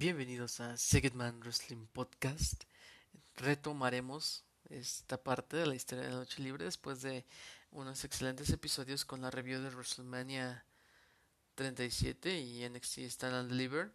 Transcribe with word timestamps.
Bienvenidos 0.00 0.60
a 0.60 0.78
Segedman 0.78 1.40
Wrestling 1.40 1.84
Podcast. 1.92 2.64
Retomaremos 3.36 4.46
esta 4.70 5.22
parte 5.22 5.58
de 5.58 5.66
la 5.66 5.74
historia 5.74 6.04
de 6.04 6.10
la 6.10 6.16
noche 6.16 6.40
libre 6.40 6.64
después 6.64 7.02
de 7.02 7.26
unos 7.70 8.02
excelentes 8.06 8.48
episodios 8.48 9.04
con 9.04 9.20
la 9.20 9.30
review 9.30 9.60
de 9.60 9.68
WrestleMania 9.68 10.64
37 11.54 12.34
y 12.34 12.66
NXT 12.66 12.98
Stand 13.00 13.34
and 13.34 13.50
Deliver. 13.50 13.92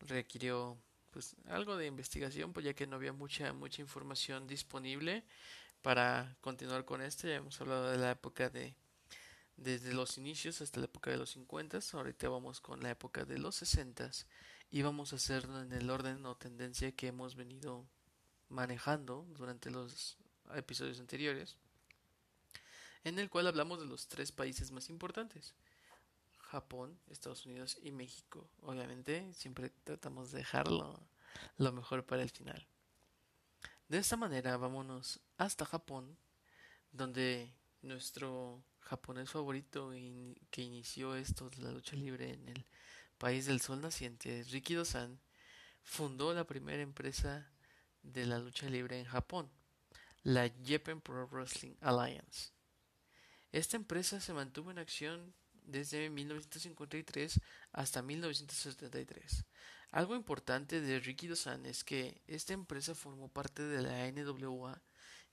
Requirió 0.00 0.76
pues 1.12 1.36
algo 1.46 1.76
de 1.76 1.86
investigación, 1.86 2.52
pues 2.52 2.66
ya 2.66 2.74
que 2.74 2.88
no 2.88 2.96
había 2.96 3.12
mucha 3.12 3.52
mucha 3.52 3.82
información 3.82 4.48
disponible 4.48 5.22
para 5.80 6.36
continuar 6.40 6.84
con 6.84 7.02
este. 7.02 7.28
Ya 7.28 7.36
hemos 7.36 7.60
hablado 7.60 7.88
de 7.88 7.98
la 7.98 8.10
época 8.10 8.50
de 8.50 8.74
desde 9.56 9.94
los 9.94 10.18
inicios 10.18 10.60
hasta 10.60 10.80
la 10.80 10.86
época 10.86 11.12
de 11.12 11.18
los 11.18 11.30
50. 11.30 11.78
Ahorita 11.92 12.28
vamos 12.28 12.60
con 12.60 12.82
la 12.82 12.90
época 12.90 13.24
de 13.24 13.38
los 13.38 13.54
60 13.54 14.10
y 14.70 14.82
vamos 14.82 15.12
a 15.12 15.16
hacerlo 15.16 15.60
en 15.60 15.72
el 15.72 15.90
orden 15.90 16.24
o 16.26 16.36
tendencia 16.36 16.92
que 16.92 17.08
hemos 17.08 17.34
venido 17.34 17.86
manejando 18.48 19.26
durante 19.30 19.70
los 19.70 20.16
episodios 20.54 21.00
anteriores, 21.00 21.56
en 23.04 23.18
el 23.18 23.30
cual 23.30 23.46
hablamos 23.46 23.80
de 23.80 23.86
los 23.86 24.06
tres 24.08 24.30
países 24.32 24.70
más 24.70 24.88
importantes. 24.90 25.54
Japón, 26.38 26.98
Estados 27.08 27.46
Unidos 27.46 27.78
y 27.82 27.92
México. 27.92 28.50
Obviamente 28.62 29.32
siempre 29.34 29.70
tratamos 29.84 30.32
de 30.32 30.38
dejarlo 30.38 31.00
lo 31.58 31.72
mejor 31.72 32.04
para 32.04 32.22
el 32.22 32.30
final. 32.30 32.66
De 33.88 33.98
esta 33.98 34.16
manera 34.16 34.56
vámonos 34.56 35.20
hasta 35.36 35.64
Japón, 35.64 36.16
donde 36.92 37.52
nuestro 37.82 38.62
japonés 38.80 39.30
favorito 39.30 39.90
que 40.50 40.62
inició 40.62 41.14
esto 41.14 41.50
de 41.50 41.58
la 41.58 41.70
lucha 41.70 41.96
libre 41.96 42.32
en 42.32 42.48
el 42.48 42.66
país 43.20 43.44
del 43.44 43.60
sol 43.60 43.82
naciente, 43.82 44.44
Riki 44.50 44.74
Dosan, 44.74 45.20
fundó 45.82 46.32
la 46.32 46.44
primera 46.44 46.82
empresa 46.82 47.46
de 48.02 48.24
la 48.24 48.38
lucha 48.38 48.66
libre 48.70 48.98
en 48.98 49.04
Japón, 49.04 49.50
la 50.22 50.50
Japan 50.64 51.02
Pro 51.02 51.28
Wrestling 51.28 51.74
Alliance. 51.82 52.52
Esta 53.52 53.76
empresa 53.76 54.20
se 54.20 54.32
mantuvo 54.32 54.70
en 54.70 54.78
acción 54.78 55.34
desde 55.66 56.08
1953 56.08 57.38
hasta 57.72 58.00
1973. 58.00 59.44
Algo 59.90 60.16
importante 60.16 60.80
de 60.80 60.98
Ricky 60.98 61.26
Dosan 61.26 61.66
es 61.66 61.84
que 61.84 62.22
esta 62.26 62.54
empresa 62.54 62.94
formó 62.94 63.28
parte 63.28 63.62
de 63.62 63.82
la 63.82 64.10
NWA 64.10 64.80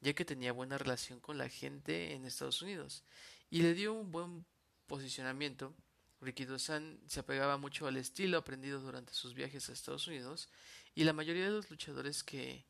ya 0.01 0.13
que 0.13 0.25
tenía 0.25 0.51
buena 0.51 0.77
relación 0.77 1.21
con 1.21 1.37
la 1.37 1.47
gente 1.47 2.13
en 2.13 2.25
Estados 2.25 2.61
Unidos 2.61 3.05
y 3.49 3.61
le 3.61 3.73
dio 3.73 3.93
un 3.93 4.11
buen 4.11 4.45
posicionamiento 4.87 5.73
Rikido-san 6.21 6.99
se 7.07 7.19
apegaba 7.19 7.57
mucho 7.57 7.87
al 7.87 7.97
estilo 7.97 8.37
aprendido 8.37 8.79
durante 8.79 9.13
sus 9.13 9.33
viajes 9.33 9.69
a 9.69 9.73
Estados 9.73 10.07
Unidos 10.07 10.49
y 10.95 11.03
la 11.03 11.13
mayoría 11.13 11.45
de 11.45 11.51
los 11.51 11.69
luchadores 11.69 12.23
que, 12.23 12.65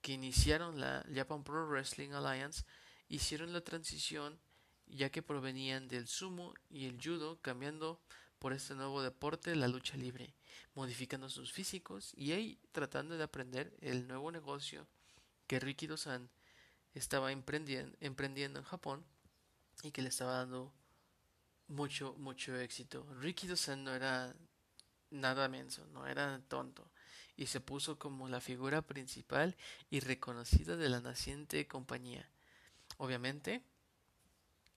que 0.00 0.12
iniciaron 0.12 0.80
la 0.80 1.04
Japan 1.14 1.44
Pro 1.44 1.68
Wrestling 1.68 2.10
Alliance 2.10 2.64
hicieron 3.08 3.52
la 3.52 3.60
transición 3.60 4.38
ya 4.86 5.10
que 5.10 5.22
provenían 5.22 5.88
del 5.88 6.06
sumo 6.06 6.54
y 6.70 6.86
el 6.86 6.98
judo 7.02 7.40
cambiando 7.40 8.00
por 8.38 8.52
este 8.52 8.74
nuevo 8.74 9.02
deporte 9.02 9.54
la 9.56 9.68
lucha 9.68 9.96
libre, 9.96 10.34
modificando 10.74 11.28
sus 11.28 11.52
físicos 11.52 12.12
y 12.16 12.32
ahí 12.32 12.58
tratando 12.72 13.16
de 13.16 13.24
aprender 13.24 13.76
el 13.80 14.06
nuevo 14.06 14.30
negocio 14.30 14.86
que 15.46 15.60
Rikido-san 15.60 16.30
estaba 16.94 17.32
emprendiendo, 17.32 17.96
emprendiendo 18.00 18.58
en 18.58 18.64
Japón 18.64 19.04
y 19.82 19.90
que 19.90 20.02
le 20.02 20.08
estaba 20.08 20.34
dando 20.34 20.72
mucho, 21.68 22.14
mucho 22.18 22.58
éxito. 22.58 23.06
Ricky 23.20 23.46
Dosan 23.46 23.84
no 23.84 23.94
era 23.94 24.34
nada 25.10 25.48
menso, 25.48 25.86
no 25.92 26.06
era 26.06 26.40
tonto, 26.48 26.90
y 27.36 27.46
se 27.46 27.60
puso 27.60 27.98
como 27.98 28.28
la 28.28 28.40
figura 28.40 28.82
principal 28.82 29.56
y 29.90 30.00
reconocida 30.00 30.76
de 30.76 30.88
la 30.88 31.00
naciente 31.00 31.66
compañía. 31.66 32.28
Obviamente, 32.96 33.62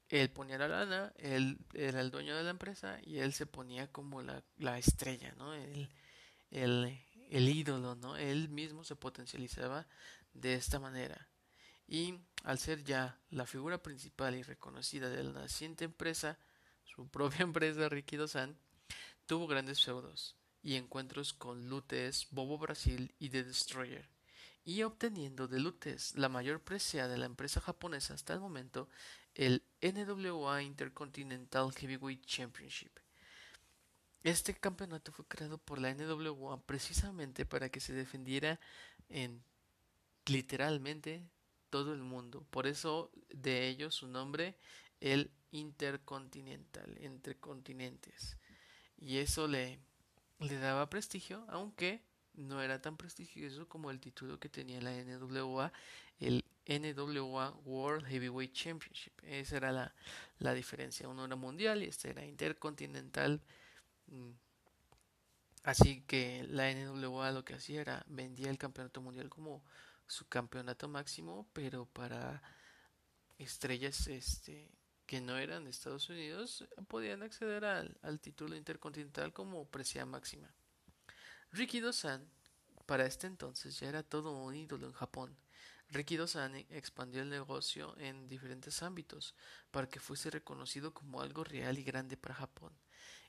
él 0.09 0.29
ponía 0.29 0.57
la 0.57 0.67
lana, 0.67 1.13
él 1.17 1.57
era 1.73 2.01
el 2.01 2.11
dueño 2.11 2.35
de 2.35 2.43
la 2.43 2.49
empresa 2.51 2.99
y 3.03 3.19
él 3.19 3.33
se 3.33 3.45
ponía 3.45 3.91
como 3.91 4.21
la, 4.21 4.43
la 4.57 4.77
estrella, 4.77 5.33
¿no? 5.37 5.53
El, 5.53 5.89
el, 6.51 6.99
el 7.29 7.49
ídolo, 7.49 7.95
¿no? 7.95 8.17
Él 8.17 8.49
mismo 8.49 8.83
se 8.83 8.95
potencializaba 8.95 9.87
de 10.33 10.53
esta 10.53 10.79
manera. 10.79 11.29
Y 11.87 12.19
al 12.43 12.59
ser 12.59 12.83
ya 12.83 13.17
la 13.29 13.45
figura 13.45 13.81
principal 13.81 14.35
y 14.35 14.43
reconocida 14.43 15.09
de 15.09 15.23
la 15.23 15.31
naciente 15.31 15.85
empresa, 15.85 16.37
su 16.95 17.07
propia 17.07 17.39
empresa 17.43 17.89
Ricky 17.89 18.17
Dosan, 18.17 18.57
tuvo 19.25 19.47
grandes 19.47 19.83
feudos 19.83 20.35
y 20.63 20.75
encuentros 20.75 21.33
con 21.33 21.69
Lutes, 21.69 22.27
Bobo 22.31 22.57
Brasil 22.57 23.13
y 23.19 23.29
The 23.29 23.43
Destroyer, 23.43 24.07
y 24.63 24.83
obteniendo 24.83 25.47
de 25.47 25.59
Lutes 25.59 26.15
la 26.15 26.29
mayor 26.29 26.61
presea 26.61 27.07
de 27.07 27.17
la 27.17 27.25
empresa 27.25 27.61
japonesa 27.61 28.13
hasta 28.13 28.33
el 28.33 28.39
momento, 28.39 28.89
el 29.33 29.63
NWA 29.81 30.61
Intercontinental 30.61 31.71
Heavyweight 31.71 32.25
Championship. 32.25 32.91
Este 34.23 34.53
campeonato 34.53 35.11
fue 35.11 35.25
creado 35.25 35.57
por 35.57 35.79
la 35.79 35.93
NWA 35.95 36.61
precisamente 36.61 37.45
para 37.45 37.69
que 37.69 37.79
se 37.79 37.93
defendiera 37.93 38.59
en 39.09 39.43
literalmente 40.27 41.27
todo 41.71 41.93
el 41.93 42.03
mundo. 42.03 42.45
Por 42.51 42.67
eso 42.67 43.11
de 43.29 43.67
ello 43.67 43.89
su 43.89 44.07
nombre, 44.07 44.55
el 45.01 45.31
intercontinental, 45.51 46.97
entre 46.99 47.35
continentes. 47.37 48.37
Y 48.97 49.17
eso 49.17 49.47
le, 49.47 49.79
le 50.39 50.57
daba 50.57 50.89
prestigio, 50.89 51.45
aunque 51.49 52.01
no 52.33 52.61
era 52.61 52.81
tan 52.81 52.97
prestigioso 52.97 53.67
como 53.67 53.91
el 53.91 53.99
título 53.99 54.39
que 54.39 54.49
tenía 54.49 54.79
la 54.81 54.91
NWA, 54.91 55.73
el 56.19 56.45
NWA 56.67 57.51
World 57.65 58.05
Heavyweight 58.05 58.53
Championship. 58.53 59.13
Esa 59.23 59.57
era 59.57 59.71
la, 59.71 59.93
la 60.39 60.53
diferencia. 60.53 61.09
Uno 61.09 61.25
era 61.25 61.35
mundial 61.35 61.83
y 61.83 61.87
este 61.87 62.11
era 62.11 62.25
intercontinental. 62.25 63.41
Mm. 64.07 64.31
Así 65.63 66.01
que 66.01 66.45
la 66.49 66.71
NWA 66.73 67.31
lo 67.31 67.45
que 67.45 67.55
hacía 67.55 67.81
era 67.81 68.03
vendía 68.07 68.49
el 68.49 68.57
campeonato 68.57 69.01
mundial 69.01 69.29
como 69.29 69.63
su 70.07 70.27
campeonato 70.27 70.87
máximo, 70.87 71.47
pero 71.53 71.85
para 71.85 72.41
estrellas 73.37 74.07
este 74.07 74.69
que 75.11 75.19
no 75.19 75.37
eran 75.37 75.65
de 75.65 75.71
Estados 75.71 76.07
Unidos 76.07 76.63
podían 76.87 77.21
acceder 77.21 77.65
al, 77.65 78.19
título 78.21 78.55
intercontinental 78.55 79.33
como 79.33 79.67
presea 79.67 80.05
máxima. 80.05 80.49
Ricky 81.51 81.81
Dosan 81.81 82.25
para 82.85 83.05
este 83.05 83.27
entonces 83.27 83.77
ya 83.77 83.89
era 83.89 84.03
todo 84.03 84.31
un 84.31 84.55
ídolo 84.55 84.87
en 84.87 84.93
Japón. 84.93 85.35
Ricky 85.89 86.15
Dosan 86.15 86.55
expandió 86.69 87.23
el 87.23 87.29
negocio 87.29 87.93
en 87.97 88.29
diferentes 88.29 88.81
ámbitos 88.83 89.35
para 89.69 89.89
que 89.89 89.99
fuese 89.99 90.29
reconocido 90.29 90.93
como 90.93 91.19
algo 91.19 91.43
real 91.43 91.77
y 91.77 91.83
grande 91.83 92.15
para 92.15 92.35
Japón. 92.35 92.71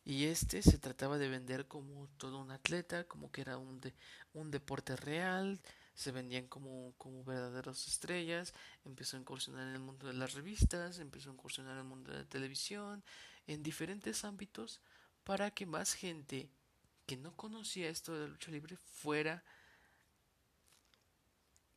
Y 0.04 0.26
este 0.26 0.62
se 0.62 0.78
trataba 0.78 1.19
de 1.19 1.28
vender 1.28 1.66
como 1.66 2.06
todo 2.16 2.38
un 2.38 2.53
atleta, 2.53 3.09
como 3.09 3.32
que 3.32 3.41
era 3.41 3.59
un 3.59 4.50
deporte 4.53 4.94
real, 4.94 5.60
se 5.94 6.12
vendían 6.12 6.47
como, 6.47 6.94
como 6.98 7.25
verdaderas 7.25 7.86
estrellas, 7.86 8.54
empezó 8.84 9.16
a 9.16 9.20
incursionar 9.20 9.69
en 9.69 9.75
el 9.75 9.80
mundo 9.80 10.06
de 10.06 10.14
las 10.14 10.34
revistas, 10.34 10.98
empezó 10.98 11.30
a 11.30 11.34
incursionar 11.34 11.72
en 11.72 11.78
el 11.78 11.84
mundo 11.84 12.12
de 12.12 12.19
la 12.19 12.28
televisión, 12.28 13.04
en 13.47 13.62
diferentes 13.62 14.25
ámbitos, 14.25 14.81
para 15.25 15.50
que 15.50 15.66
más 15.66 15.94
gente 15.94 16.50
que 17.06 17.16
no 17.16 17.36
conocía 17.36 17.88
esto 17.88 18.14
de 18.14 18.20
la 18.20 18.28
lucha 18.28 18.50
libre 18.50 18.76
fuera 18.76 19.44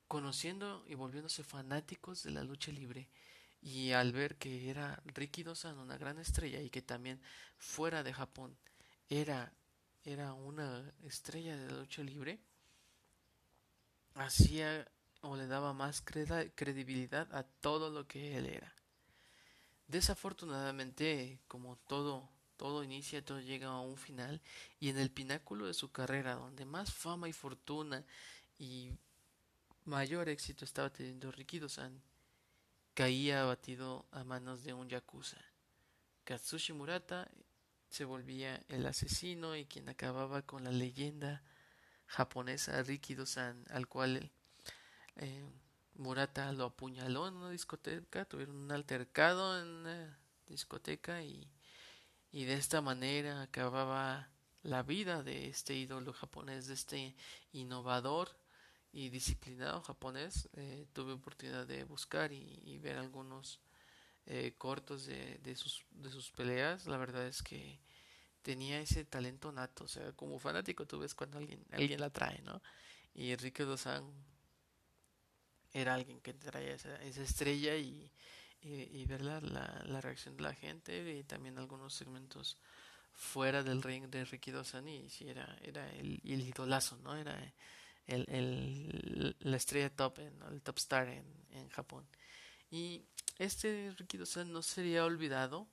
conociendo 0.08 0.86
y 0.88 0.96
volviéndose 0.96 1.44
fanáticos 1.44 2.24
de 2.24 2.32
la 2.32 2.44
lucha 2.44 2.72
libre. 2.72 3.10
Y 3.62 3.92
al 3.92 4.14
ver 4.14 4.38
que 4.38 4.70
era 4.70 5.02
Ricky 5.06 5.44
Dosan 5.44 5.80
una 5.80 5.98
gran 5.98 6.20
estrella 6.20 6.62
y 6.62 6.70
que 6.70 6.82
también 6.82 7.20
fuera 7.58 8.04
de 8.04 8.14
Japón 8.14 8.58
era 9.10 9.52
era 10.04 10.34
una 10.34 10.94
estrella 11.04 11.58
de 11.58 11.72
la 11.72 11.80
lucha 11.80 12.04
libre 12.04 12.40
hacía 14.16 14.88
o 15.22 15.36
le 15.36 15.48
daba 15.48 15.74
más 15.74 16.02
credibilidad 16.02 17.34
a 17.34 17.44
todo 17.44 17.90
lo 17.90 18.08
que 18.08 18.38
él 18.38 18.48
era. 18.48 18.74
Desafortunadamente, 19.88 21.40
como 21.48 21.78
todo, 21.88 22.28
todo 22.58 22.84
inicia, 22.84 23.24
todo 23.24 23.40
llega 23.40 23.68
a 23.68 23.80
un 23.82 23.98
final, 23.98 24.42
y 24.80 24.90
en 24.90 24.98
el 24.98 25.12
pináculo 25.12 25.68
de 25.68 25.74
su 25.74 25.92
carrera, 25.92 26.36
donde 26.36 26.66
más 26.66 26.94
fama 26.94 27.30
y 27.30 27.34
fortuna 27.34 28.04
y 28.58 28.92
mayor 29.84 30.30
éxito 30.30 30.66
estaba 30.66 30.92
teniendo 30.92 31.32
Rikido-san, 31.32 32.02
caía 32.94 33.42
abatido 33.42 34.06
a 34.12 34.24
manos 34.24 34.64
de 34.64 34.74
un 34.74 34.90
yakuza. 34.90 35.38
Katsushi 36.24 36.74
Murata 36.74 37.30
se 37.90 38.06
volvía 38.06 38.64
el 38.70 38.86
asesino 38.86 39.56
y 39.56 39.66
quien 39.66 39.90
acababa 39.90 40.42
con 40.42 40.64
la 40.64 40.72
leyenda 40.72 41.44
japonesa 42.08 42.82
Rikido-san, 42.84 43.66
al 43.70 43.88
cual 43.88 44.32
eh, 45.18 45.44
Murata 45.96 46.52
lo 46.52 46.66
apuñaló 46.66 47.28
en 47.28 47.36
una 47.36 47.50
discoteca, 47.50 48.26
tuvieron 48.26 48.58
un 48.58 48.72
altercado 48.72 49.60
en 49.62 49.68
una 49.68 50.20
discoteca 50.48 51.24
y, 51.24 51.50
y 52.32 52.46
de 52.46 52.56
esta 52.56 52.82
manera 52.82 53.42
acababa 53.42 54.30
la 54.64 54.84
vida 54.84 55.24
de 55.24 55.48
este 55.48 55.76
ídolo 55.76 56.12
japonés, 56.12 56.68
de 56.68 56.74
este 56.74 57.16
innovador 57.54 58.30
y 58.92 59.10
disciplinado 59.10 59.82
japonés. 59.82 60.50
Eh, 60.54 60.88
tuve 60.94 61.14
oportunidad 61.14 61.68
de 61.68 61.84
buscar 61.84 62.32
y, 62.32 62.78
ver 62.80 62.98
algunos 62.98 63.62
eh, 64.26 64.54
cortos 64.58 65.06
de, 65.06 65.38
de, 65.44 65.56
sus, 65.56 65.86
de 65.92 66.10
sus 66.10 66.32
peleas. 66.32 66.88
La 66.88 66.98
verdad 66.98 67.28
es 67.28 67.44
que 67.44 67.80
tenía 68.46 68.80
ese 68.80 69.04
talento 69.06 69.52
nato. 69.52 69.86
O 69.86 69.88
sea, 69.88 70.12
como 70.12 70.38
fanático 70.38 70.86
tú 70.86 71.00
ves 71.00 71.16
cuando 71.16 71.40
alguien, 71.40 71.66
alguien 71.72 72.00
la 72.00 72.12
trae, 72.12 72.40
¿no? 72.44 72.62
Y 73.16 73.32
Enrique 73.32 73.64
Dozan 73.64 74.06
era 75.74 75.96
alguien 75.96 76.22
que 76.22 76.34
traía 76.34 76.76
esa, 76.76 76.96
esa 77.02 77.24
estrella 77.24 77.76
y, 77.76 78.12
y, 78.62 79.04
ver 79.06 79.22
la, 79.22 79.42
la, 79.42 80.00
reacción 80.00 80.38
de 80.38 80.44
la 80.44 80.54
gente 80.54 81.18
y 81.18 81.24
también 81.24 81.58
algunos 81.58 81.96
segmentos 81.96 82.58
fuera 83.14 83.64
del 83.64 83.82
ring 83.82 84.10
de 84.10 84.26
Ricky 84.26 84.52
Dozan 84.52 84.88
y 84.88 85.10
sí 85.10 85.28
era, 85.28 85.58
era 85.64 85.92
el, 85.94 86.22
el 86.24 86.42
idolazo, 86.42 86.98
¿no? 86.98 87.16
Era 87.16 87.36
el, 88.06 88.26
el, 88.30 89.36
la 89.40 89.58
estrella 89.58 89.90
top, 89.90 90.20
en, 90.20 90.40
el 90.52 90.62
top 90.62 90.78
star 90.78 91.08
en, 91.08 91.26
en 91.50 91.68
Japón. 91.70 92.06
Y 92.70 93.06
este 93.40 93.92
Ricky 93.98 94.18
Dozan 94.18 94.52
no 94.52 94.62
sería 94.62 95.04
olvidado 95.04 95.68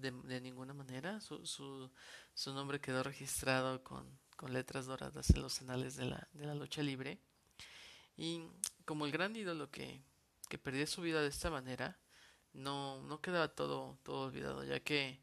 de, 0.00 0.10
de 0.10 0.40
ninguna 0.40 0.74
manera. 0.74 1.20
Su, 1.20 1.44
su, 1.46 1.90
su, 2.34 2.52
nombre 2.52 2.80
quedó 2.80 3.02
registrado 3.02 3.82
con, 3.82 4.18
con 4.36 4.52
letras 4.52 4.86
doradas 4.86 5.30
en 5.30 5.42
los 5.42 5.60
anales 5.60 5.96
de 5.96 6.06
la, 6.06 6.28
de 6.32 6.46
la 6.46 6.54
lucha 6.54 6.82
libre. 6.82 7.20
Y 8.16 8.42
como 8.84 9.06
el 9.06 9.12
gran 9.12 9.36
ídolo 9.36 9.70
que, 9.70 10.02
que 10.48 10.58
perdió 10.58 10.86
su 10.86 11.02
vida 11.02 11.20
de 11.20 11.28
esta 11.28 11.50
manera, 11.50 11.98
no, 12.52 13.02
no 13.02 13.20
quedaba 13.20 13.48
todo, 13.48 13.98
todo 14.02 14.26
olvidado, 14.26 14.64
ya 14.64 14.80
que 14.80 15.20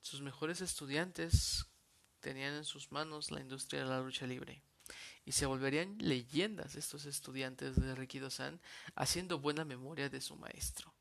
sus 0.00 0.22
mejores 0.22 0.60
estudiantes 0.60 1.66
tenían 2.20 2.54
en 2.54 2.64
sus 2.64 2.92
manos 2.92 3.30
la 3.30 3.40
industria 3.40 3.82
de 3.82 3.88
la 3.88 4.00
lucha 4.00 4.26
libre 4.26 4.62
y 5.24 5.32
se 5.32 5.46
volverían 5.46 5.96
leyendas 5.98 6.74
estos 6.76 7.04
estudiantes 7.04 7.76
de 7.76 7.94
Rikido-san 7.94 8.60
haciendo 8.94 9.38
buena 9.38 9.64
memoria 9.64 10.08
de 10.08 10.20
su 10.20 10.36
maestro. 10.36 10.94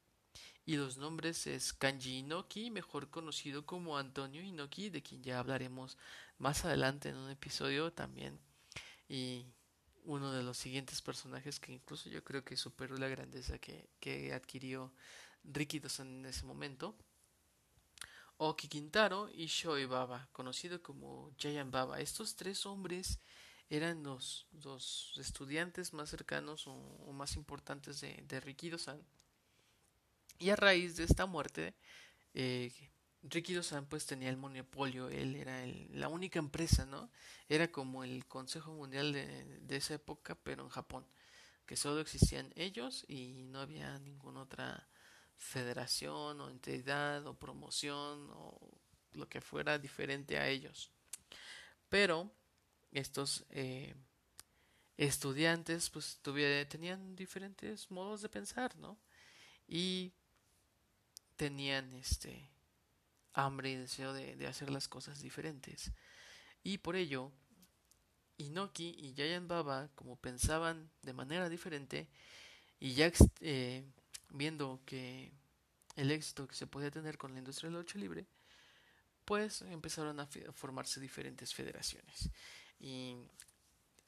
Y 0.70 0.78
los 0.78 0.98
nombres 0.98 1.48
es 1.48 1.74
Kanji 1.74 2.20
Inoki, 2.20 2.70
mejor 2.70 3.10
conocido 3.10 3.66
como 3.66 3.98
Antonio 3.98 4.44
Inoki, 4.44 4.92
de 4.92 5.02
quien 5.02 5.24
ya 5.24 5.40
hablaremos 5.40 5.98
más 6.38 6.64
adelante 6.64 7.10
en 7.10 7.18
un 7.18 7.32
episodio 7.32 7.92
también. 7.92 8.40
Y 9.08 9.48
uno 10.04 10.32
de 10.32 10.44
los 10.44 10.60
siguientes 10.60 11.02
personajes 11.02 11.60
que 11.60 11.72
incluso 11.74 12.08
yo 12.08 12.24
creo 12.24 12.46
que 12.46 12.56
superó 12.56 12.98
la 12.98 13.08
grandeza 13.08 13.58
que, 13.58 13.90
que 14.00 14.32
adquirió 14.32 14.94
Rikido-san 15.44 16.20
en 16.20 16.26
ese 16.28 16.46
momento. 16.46 16.96
Oki 18.38 18.68
Kintaro 18.68 19.28
y 19.34 19.48
Shoi 19.48 19.88
Baba, 19.88 20.30
conocido 20.34 20.84
como 20.84 21.32
Giant 21.40 21.72
Baba. 21.72 22.00
Estos 22.00 22.36
tres 22.36 22.68
hombres 22.68 23.20
eran 23.72 24.04
los, 24.04 24.46
dos 24.52 25.16
estudiantes 25.20 25.94
más 25.94 26.12
cercanos 26.12 26.68
o, 26.68 27.12
más 27.12 27.38
importantes 27.38 28.02
de, 28.02 28.24
de 28.28 28.40
Rikido-san. 28.40 29.04
Y 30.40 30.50
a 30.52 30.56
raíz 30.56 30.96
de 30.96 31.04
esta 31.04 31.26
muerte, 31.26 31.76
eh, 32.34 32.72
Rikido-san 33.24 33.86
pues 33.88 34.06
tenía 34.06 34.30
el 34.30 34.38
monopolio, 34.38 35.10
él 35.10 35.36
era 35.36 35.66
la 35.92 36.08
única 36.08 36.40
empresa, 36.40 36.86
¿no? 36.86 37.12
Era 37.50 37.70
como 37.70 38.06
el 38.06 38.26
Consejo 38.26 38.72
Mundial 38.72 39.12
de, 39.12 39.76
esa 39.76 39.96
época, 39.96 40.36
pero 40.36 40.64
en 40.64 40.70
Japón, 40.70 41.06
que 41.66 41.76
solo 41.76 42.00
existían 42.00 42.54
ellos 42.56 43.04
y 43.10 43.44
no 43.44 43.60
había 43.60 44.00
ninguna 44.00 44.44
otra 44.44 44.88
federación 45.36 46.40
o 46.40 46.50
entidad 46.50 47.28
o 47.28 47.38
promoción 47.38 48.30
o 48.32 48.58
lo 49.12 49.28
que 49.28 49.42
fuera 49.42 49.78
diferente 49.78 50.38
a 50.38 50.48
ellos. 50.48 50.90
Pero 51.90 52.32
estos 52.94 53.46
eh, 53.50 53.94
estudiantes 54.96 55.90
pues 55.90 56.22
tenían 56.70 57.18
diferentes 57.18 57.92
modos 57.92 58.22
de 58.22 58.30
pensar, 58.30 58.78
¿no? 58.78 58.98
Y 59.68 60.14
tenían 61.40 61.94
este 61.94 62.50
hambre 63.32 63.72
y 63.72 63.76
deseo 63.78 64.12
de, 64.12 64.36
de 64.36 64.46
hacer 64.46 64.70
las 64.70 64.90
cosas 64.90 65.22
diferentes. 65.22 65.94
Y 66.64 66.80
por 66.80 66.98
ello, 66.98 67.32
Inoki 68.36 68.94
y 68.98 69.14
Yayan 69.14 69.48
Baba, 69.48 69.90
como 69.96 70.18
pensaban 70.18 70.92
de 71.02 71.14
manera 71.14 71.48
diferente, 71.48 72.10
y 72.78 72.94
ya 72.94 73.10
eh, 73.40 73.86
viendo 74.32 74.82
que 74.86 75.32
el 75.96 76.12
éxito 76.12 76.46
que 76.46 76.56
se 76.56 76.68
podía 76.68 76.92
tener 76.92 77.18
con 77.18 77.32
la 77.32 77.40
industria 77.40 77.70
de 77.70 77.76
la 77.76 77.80
lucha 77.80 77.98
libre, 77.98 78.28
pues 79.24 79.62
empezaron 79.62 80.20
a 80.20 80.28
formarse 80.52 81.00
diferentes 81.00 81.54
federaciones. 81.54 82.30
Y 82.82 83.16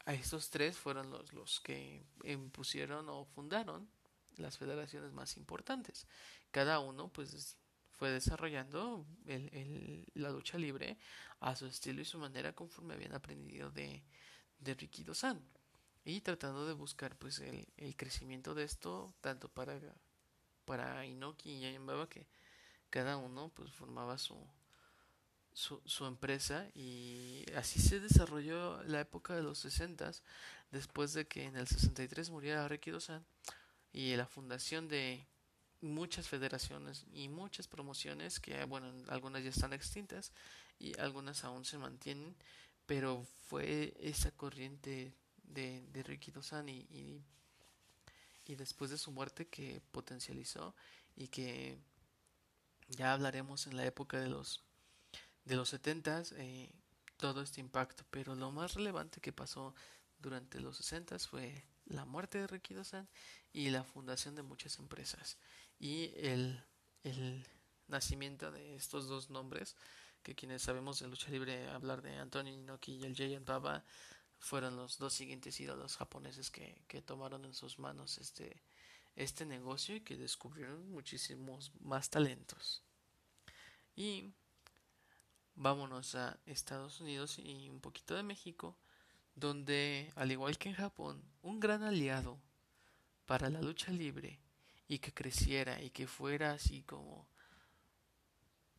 a 0.03 0.13
estos 0.13 0.49
tres 0.49 0.75
fueron 0.75 1.09
los, 1.09 1.31
los 1.31 1.61
que 1.61 2.03
impusieron 2.25 3.07
o 3.07 3.23
fundaron 3.23 3.89
las 4.37 4.57
federaciones 4.57 5.11
más 5.13 5.37
importantes. 5.37 6.07
Cada 6.51 6.79
uno 6.79 7.09
pues 7.09 7.57
fue 8.01 8.09
desarrollando 8.09 9.05
el, 9.27 10.07
la 10.15 10.31
lucha 10.31 10.57
libre 10.57 10.97
a 11.39 11.55
su 11.55 11.67
estilo 11.67 12.01
y 12.01 12.05
su 12.05 12.17
manera 12.17 12.53
conforme 12.53 12.95
habían 12.95 13.13
aprendido 13.13 13.69
de, 13.69 14.03
de 14.59 14.73
Rikido-san 14.73 15.39
y 16.03 16.21
tratando 16.21 16.65
de 16.65 16.73
buscar 16.73 17.15
pues 17.15 17.39
el, 17.39 17.67
crecimiento 17.95 18.55
de 18.55 18.63
esto 18.63 19.13
tanto 19.21 19.49
para 19.49 19.79
para 20.65 21.05
Inoki 21.05 21.51
y 21.51 21.59
Yayambaba 21.61 22.09
que 22.09 22.25
cada 22.89 23.17
uno 23.17 23.51
pues 23.53 23.71
formaba 23.71 24.17
su, 24.17 24.37
su, 25.53 25.81
su, 25.85 26.05
empresa 26.05 26.67
y 26.73 27.45
así 27.55 27.79
se 27.79 27.99
desarrolló 27.99 28.81
la 28.83 29.01
época 29.01 29.35
de 29.35 29.43
los 29.43 29.59
60 29.59 30.11
después 30.71 31.13
de 31.13 31.27
que 31.27 31.43
en 31.45 31.55
el 31.55 31.67
63 31.67 32.29
muriera 32.29 32.67
Rikido-san 32.67 33.23
y 33.91 34.15
la 34.15 34.25
fundación 34.25 34.87
de 34.87 35.25
muchas 35.81 36.27
federaciones 36.27 37.05
y 37.11 37.27
muchas 37.27 37.67
promociones 37.67 38.39
que 38.39 38.63
bueno 38.65 38.91
algunas 39.09 39.43
ya 39.43 39.49
están 39.49 39.73
extintas 39.73 40.31
y 40.79 40.97
algunas 40.99 41.43
aún 41.43 41.65
se 41.65 41.77
mantienen 41.77 42.35
pero 42.85 43.25
fue 43.47 43.93
esa 43.99 44.31
corriente 44.31 45.13
de, 45.43 45.81
de 45.91 46.03
Rikido-san 46.03 46.69
y, 46.69 46.85
y 46.89 47.21
y 48.45 48.55
después 48.55 48.91
de 48.91 48.97
su 48.97 49.11
muerte 49.11 49.47
que 49.47 49.81
potencializó 49.91 50.75
y 51.15 51.27
que 51.27 51.77
ya 52.89 53.13
hablaremos 53.13 53.67
en 53.67 53.77
la 53.77 53.85
época 53.85 54.19
de 54.19 54.29
los 54.29 54.63
de 55.45 55.55
los 55.55 55.69
setentas 55.69 56.33
eh, 56.33 56.69
todo 57.17 57.41
este 57.41 57.61
impacto. 57.61 58.03
Pero 58.11 58.35
lo 58.35 58.51
más 58.51 58.73
relevante 58.73 59.21
que 59.21 59.31
pasó 59.31 59.73
durante 60.19 60.59
los 60.59 60.77
sesentas 60.77 61.27
fue 61.27 61.63
la 61.85 62.05
muerte 62.05 62.39
de 62.39 62.47
Rikido-san 62.47 63.07
y 63.53 63.69
la 63.69 63.83
fundación 63.83 64.35
de 64.35 64.43
muchas 64.43 64.79
empresas 64.79 65.37
y 65.79 66.11
el, 66.15 66.63
el 67.03 67.45
nacimiento 67.87 68.51
de 68.51 68.75
estos 68.75 69.07
dos 69.07 69.29
nombres 69.29 69.75
que 70.23 70.35
quienes 70.35 70.61
sabemos 70.61 70.99
de 70.99 71.07
lucha 71.07 71.31
libre 71.31 71.67
hablar 71.69 72.01
de 72.01 72.15
Antonio 72.17 72.53
Inoki 72.53 72.93
y 72.93 73.03
el 73.03 73.15
Giant 73.15 73.45
Baba 73.47 73.83
fueron 74.37 74.75
los 74.75 74.97
dos 74.97 75.13
siguientes 75.13 75.59
ídolos 75.59 75.97
japoneses 75.97 76.49
que, 76.49 76.83
que 76.87 77.01
tomaron 77.01 77.45
en 77.45 77.53
sus 77.53 77.79
manos 77.79 78.17
este, 78.17 78.61
este 79.15 79.45
negocio 79.45 79.95
y 79.95 80.01
que 80.01 80.17
descubrieron 80.17 80.89
muchísimos 80.89 81.71
más 81.79 82.09
talentos. 82.09 82.83
Y 83.95 84.33
vámonos 85.55 86.15
a 86.15 86.39
Estados 86.45 87.01
Unidos 87.01 87.37
y 87.37 87.69
un 87.69 87.81
poquito 87.81 88.15
de 88.15 88.23
México, 88.23 88.77
donde, 89.35 90.11
al 90.15 90.31
igual 90.31 90.57
que 90.57 90.69
en 90.69 90.75
Japón, 90.75 91.23
un 91.41 91.59
gran 91.59 91.83
aliado 91.83 92.39
para 93.25 93.49
la 93.49 93.61
lucha 93.61 93.91
libre 93.91 94.39
y 94.87 94.99
que 94.99 95.13
creciera 95.13 95.81
y 95.81 95.89
que 95.89 96.07
fuera 96.07 96.51
así 96.51 96.83
como 96.83 97.27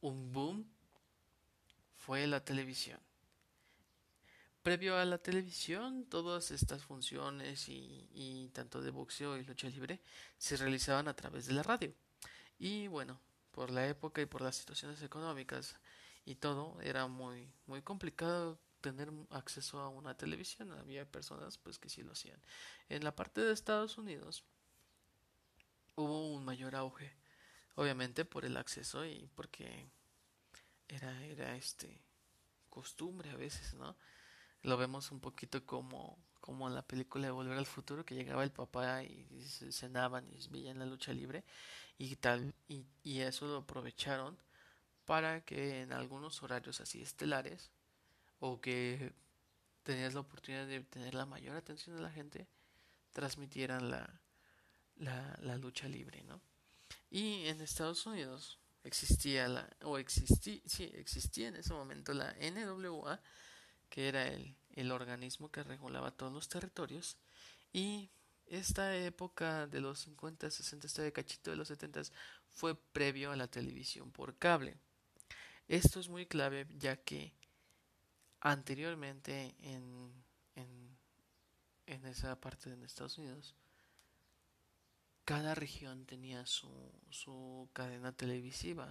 un 0.00 0.32
boom 0.32 0.66
fue 1.96 2.26
la 2.26 2.44
televisión. 2.44 3.00
Previo 4.62 4.96
a 4.96 5.04
la 5.04 5.18
televisión, 5.18 6.04
todas 6.04 6.50
estas 6.50 6.84
funciones 6.84 7.68
y, 7.68 8.08
y, 8.12 8.48
tanto 8.50 8.80
de 8.80 8.90
boxeo 8.90 9.36
y 9.36 9.44
lucha 9.44 9.68
libre 9.68 10.00
se 10.38 10.56
realizaban 10.56 11.08
a 11.08 11.14
través 11.14 11.46
de 11.46 11.54
la 11.54 11.62
radio. 11.62 11.92
Y 12.58 12.86
bueno, 12.86 13.18
por 13.50 13.70
la 13.70 13.88
época 13.88 14.20
y 14.20 14.26
por 14.26 14.40
las 14.40 14.56
situaciones 14.56 15.02
económicas 15.02 15.76
y 16.24 16.36
todo, 16.36 16.80
era 16.80 17.06
muy, 17.08 17.52
muy 17.66 17.82
complicado 17.82 18.58
tener 18.82 19.10
acceso 19.30 19.80
a 19.80 19.88
una 19.88 20.16
televisión. 20.16 20.70
Había 20.72 21.10
personas 21.10 21.56
pues 21.56 21.78
que 21.78 21.88
sí 21.88 22.02
lo 22.02 22.12
hacían. 22.12 22.40
En 22.90 23.04
la 23.04 23.16
parte 23.16 23.40
de 23.40 23.52
Estados 23.52 23.96
Unidos 23.96 24.44
hubo 25.96 26.28
un 26.34 26.44
mayor 26.44 26.74
auge, 26.74 27.16
obviamente 27.76 28.26
por 28.26 28.44
el 28.44 28.58
acceso 28.58 29.06
y 29.06 29.30
porque 29.34 29.86
era, 30.88 31.24
era 31.24 31.56
este 31.56 32.02
costumbre 32.68 33.30
a 33.30 33.36
veces, 33.36 33.74
¿no? 33.74 33.96
lo 34.62 34.76
vemos 34.76 35.10
un 35.10 35.20
poquito 35.20 35.64
como, 35.66 36.18
como 36.40 36.68
en 36.68 36.74
la 36.74 36.82
película 36.82 37.26
de 37.26 37.32
Volver 37.32 37.58
al 37.58 37.66
Futuro, 37.66 38.04
que 38.04 38.14
llegaba 38.14 38.44
el 38.44 38.52
papá 38.52 39.02
y, 39.02 39.26
cenaban 39.70 40.26
y 40.28 40.48
veían 40.48 40.78
la 40.78 40.86
lucha 40.86 41.12
libre 41.12 41.44
y 41.98 42.16
tal, 42.16 42.54
y, 42.68 42.84
y 43.02 43.20
eso 43.20 43.46
lo 43.46 43.58
aprovecharon 43.58 44.38
para 45.04 45.44
que 45.44 45.82
en 45.82 45.92
algunos 45.92 46.42
horarios 46.42 46.80
así 46.80 47.02
estelares 47.02 47.70
o 48.44 48.60
que 48.60 49.12
tenías 49.84 50.14
la 50.14 50.20
oportunidad 50.20 50.66
de 50.66 50.80
tener 50.80 51.14
la 51.14 51.26
mayor 51.26 51.54
atención 51.54 51.94
de 51.94 52.02
la 52.02 52.10
gente, 52.10 52.48
transmitieran 53.12 53.88
la, 53.88 54.20
la, 54.96 55.56
lucha 55.58 55.86
libre, 55.86 56.24
¿no? 56.24 56.40
Y 57.08 57.46
en 57.46 57.60
Estados 57.60 58.04
Unidos 58.04 58.58
existía 58.82 59.46
la, 59.46 59.70
o 59.84 59.96
existía, 59.96 60.60
sí, 60.66 60.90
existía 60.94 61.48
en 61.48 61.56
ese 61.56 61.72
momento 61.72 62.12
la 62.14 62.34
NWA, 62.40 63.20
que 63.88 64.08
era 64.08 64.26
el, 64.26 64.56
el 64.72 64.90
organismo 64.90 65.52
que 65.52 65.62
regulaba 65.62 66.10
todos 66.10 66.32
los 66.32 66.48
territorios, 66.48 67.16
y 67.72 68.10
esta 68.46 68.96
época 68.96 69.68
de 69.68 69.80
los 69.80 70.00
50, 70.00 70.50
60, 70.50 70.86
este 70.88 71.02
de 71.02 71.12
cachito 71.12 71.52
de 71.52 71.56
los 71.56 71.68
70 71.68 72.02
fue 72.48 72.74
previo 72.74 73.30
a 73.30 73.36
la 73.36 73.46
televisión 73.46 74.10
por 74.10 74.36
cable. 74.36 74.76
Esto 75.68 76.00
es 76.00 76.08
muy 76.08 76.26
clave 76.26 76.66
ya 76.76 76.96
que 76.96 77.34
anteriormente 78.42 79.54
en, 79.60 80.12
en, 80.56 82.06
esa 82.06 82.40
parte 82.40 82.74
de 82.74 82.86
Estados 82.86 83.18
Unidos 83.18 83.54
cada 85.24 85.54
región 85.54 86.04
tenía 86.04 86.44
su, 86.46 86.68
su 87.10 87.68
cadena 87.72 88.12
televisiva 88.12 88.88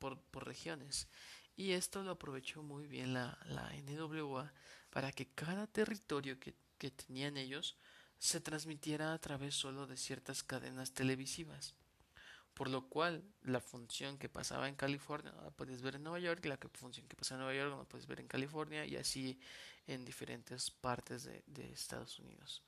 por, 0.00 0.20
por, 0.22 0.44
regiones. 0.44 1.08
Y 1.56 1.70
esto 1.72 2.02
lo 2.02 2.10
aprovechó 2.10 2.64
muy 2.64 2.88
bien 2.88 3.14
la, 3.14 3.38
la 3.44 3.72
NWA 3.86 4.52
para 4.90 5.12
que 5.12 5.28
cada 5.28 5.68
territorio 5.68 6.40
que, 6.40 6.56
que 6.78 6.90
tenían 6.90 7.36
ellos 7.36 7.76
se 8.18 8.40
transmitiera 8.40 9.12
a 9.12 9.18
través 9.20 9.54
solo 9.54 9.86
de 9.86 9.96
ciertas 9.96 10.42
cadenas 10.42 10.92
televisivas 10.92 11.76
por 12.58 12.68
lo 12.68 12.88
cual 12.88 13.22
la 13.42 13.60
función 13.60 14.18
que 14.18 14.28
pasaba 14.28 14.68
en 14.68 14.74
California 14.74 15.32
la 15.44 15.50
puedes 15.52 15.80
ver 15.80 15.94
en 15.94 16.02
Nueva 16.02 16.18
York 16.18 16.44
la 16.44 16.58
función 16.72 17.06
que 17.06 17.14
pasaba 17.14 17.38
en 17.38 17.44
Nueva 17.44 17.56
York 17.56 17.78
la 17.78 17.84
puedes 17.84 18.08
ver 18.08 18.18
en 18.18 18.26
California 18.26 18.84
y 18.84 18.96
así 18.96 19.38
en 19.86 20.04
diferentes 20.04 20.72
partes 20.72 21.22
de, 21.22 21.72
Estados 21.72 22.18
Unidos 22.18 22.64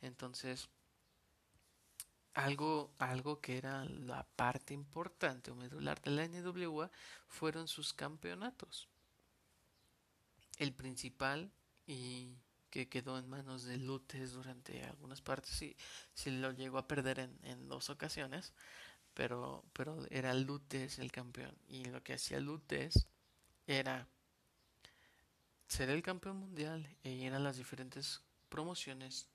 entonces 0.00 0.70
algo, 2.32 2.94
algo 2.98 3.38
que 3.42 3.58
era 3.58 3.84
la 3.84 4.24
parte 4.24 4.72
importante 4.72 5.50
o 5.50 5.54
medular 5.54 6.00
de 6.00 6.10
la 6.10 6.26
NWA 6.26 6.90
fueron 7.26 7.66
sus 7.66 7.92
campeonatos. 7.92 8.88
El 10.56 10.72
principal 10.72 11.50
y 11.84 12.36
que 12.70 12.88
quedó 12.88 13.18
en 13.18 13.28
manos 13.28 13.64
de 13.64 13.76
Lutes 13.76 14.34
durante 14.34 14.84
algunas 14.84 15.20
partes 15.20 15.60
y 15.62 15.76
sí 16.14 16.30
lo 16.30 16.52
llegó 16.52 16.78
a 16.78 16.86
perder 16.86 17.18
en 17.42 17.68
dos 17.68 17.90
ocasiones, 17.90 18.52
pero, 19.18 19.64
pero 19.72 20.06
era 20.10 20.32
Lutes 20.32 21.00
el 21.00 21.10
campeón 21.10 21.52
y 21.66 21.86
lo 21.86 22.04
que 22.04 22.12
hacía 22.12 22.38
Lutes 22.38 23.08
era 23.66 24.06
ser 25.66 25.90
el 25.90 26.02
campeón 26.02 26.36
mundial 26.36 26.88
e 27.02 27.10
ir 27.10 27.34
a 27.34 27.40
las 27.40 27.56
diferentes 27.56 28.22
promociones 28.48 29.26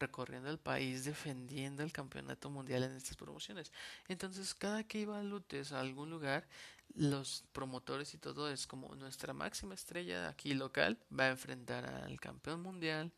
recorriendo 0.00 0.48
el 0.48 0.58
país 0.58 1.04
defendiendo 1.04 1.82
el 1.82 1.92
campeonato 1.92 2.48
mundial 2.48 2.84
en 2.84 2.96
estas 2.96 3.18
promociones. 3.18 3.72
Entonces, 4.08 4.54
cada 4.54 4.84
que 4.84 5.00
iba 5.00 5.18
a 5.18 5.22
Lutes 5.22 5.72
a 5.72 5.80
algún 5.80 6.08
lugar, 6.08 6.48
los 6.94 7.44
promotores 7.52 8.14
y 8.14 8.18
todo 8.18 8.50
es 8.50 8.66
como 8.66 8.94
nuestra 8.94 9.34
máxima 9.34 9.74
estrella 9.74 10.30
aquí 10.30 10.54
local 10.54 10.98
va 11.12 11.24
a 11.24 11.30
enfrentar 11.30 11.84
al 11.84 12.18
campeón 12.20 12.62
mundial 12.62 13.12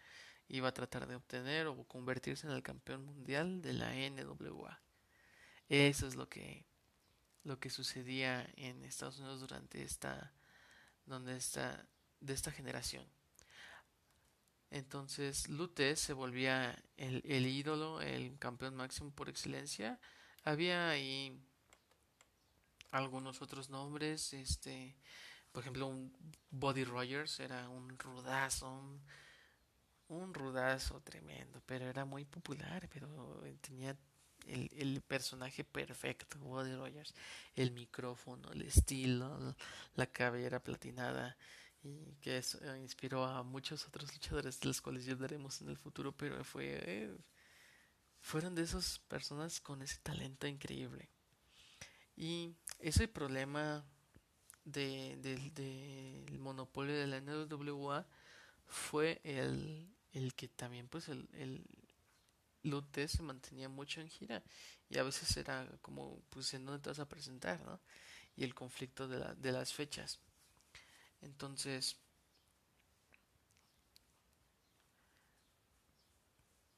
y 0.48 0.58
va 0.58 0.70
a 0.70 0.74
tratar 0.74 1.06
de 1.06 1.14
obtener 1.14 1.68
o 1.68 1.84
convertirse 1.84 2.48
en 2.48 2.54
el 2.54 2.64
campeón 2.64 3.04
mundial 3.04 3.62
de 3.62 3.72
la 3.72 3.94
NWA. 3.94 4.80
Eso 5.68 6.06
es 6.06 6.14
lo 6.14 6.28
que 6.28 6.66
lo 7.44 7.58
que 7.58 7.70
sucedía 7.70 8.48
en 8.56 8.84
Estados 8.84 9.18
Unidos 9.18 9.40
durante 9.40 9.82
esta 9.82 10.32
donde 11.06 11.36
esta 11.36 11.86
de 12.20 12.32
esta 12.32 12.50
generación. 12.50 13.06
Entonces 14.70 15.48
Lutes 15.48 15.98
se 15.98 16.12
volvía 16.12 16.82
el, 16.96 17.22
el, 17.24 17.46
ídolo, 17.46 18.02
el 18.02 18.38
campeón 18.38 18.76
máximo 18.76 19.10
por 19.12 19.28
excelencia. 19.28 19.98
Había 20.44 20.90
ahí 20.90 21.40
algunos 22.90 23.40
otros 23.40 23.70
nombres, 23.70 24.32
este, 24.34 24.94
por 25.52 25.62
ejemplo, 25.62 25.86
un 25.86 26.12
Body 26.50 26.84
Rogers 26.84 27.40
era 27.40 27.68
un 27.68 27.98
rudazo, 27.98 28.70
un, 28.70 29.02
un 30.08 30.34
rudazo 30.34 31.00
tremendo, 31.00 31.62
pero 31.66 31.86
era 31.86 32.04
muy 32.04 32.24
popular, 32.24 32.88
pero 32.92 33.42
tenía 33.60 33.96
el, 34.48 34.70
el, 34.76 35.00
personaje 35.02 35.64
perfecto, 35.64 36.38
Body 36.38 36.74
Rogers, 36.74 37.14
el 37.54 37.72
micrófono, 37.72 38.50
el 38.52 38.62
estilo, 38.62 39.54
la 39.94 40.06
cabellera 40.06 40.62
platinada, 40.62 41.36
y 41.82 42.16
que 42.20 42.38
eso 42.38 42.58
eh, 42.62 42.80
inspiró 42.80 43.24
a 43.24 43.42
muchos 43.42 43.86
otros 43.86 44.12
luchadores 44.12 44.58
de 44.60 44.66
los 44.66 44.80
cuales 44.80 45.04
ya 45.04 45.12
hablaremos 45.12 45.60
en 45.60 45.68
el 45.68 45.76
futuro, 45.76 46.12
pero 46.12 46.42
fue 46.44 46.80
eh, 46.82 47.16
fueron 48.20 48.54
de 48.54 48.62
esas 48.62 48.98
personas 49.00 49.60
con 49.60 49.82
ese 49.82 49.98
talento 50.02 50.46
increíble. 50.46 51.08
Y 52.16 52.56
ese 52.80 53.06
problema 53.06 53.84
del 54.64 55.22
de, 55.22 56.26
de, 56.26 56.38
monopolio 56.38 56.96
de 56.96 57.06
la 57.06 57.20
NWA 57.20 58.06
fue 58.66 59.20
el, 59.22 59.88
el 60.12 60.34
que 60.34 60.48
también 60.48 60.88
pues 60.88 61.08
el 61.08 61.64
Lute 62.62 63.08
se 63.08 63.22
mantenía 63.22 63.68
mucho 63.68 64.00
en 64.00 64.08
gira 64.08 64.42
y 64.88 64.98
a 64.98 65.02
veces 65.02 65.36
era 65.36 65.68
como 65.82 66.22
pues 66.30 66.52
en 66.54 66.64
dónde 66.64 66.82
te 66.82 66.90
vas 66.90 66.98
a 66.98 67.08
presentar, 67.08 67.60
¿no? 67.62 67.80
Y 68.36 68.44
el 68.44 68.54
conflicto 68.54 69.08
de, 69.08 69.18
la, 69.18 69.34
de 69.34 69.52
las 69.52 69.72
fechas. 69.72 70.20
Entonces, 71.20 71.96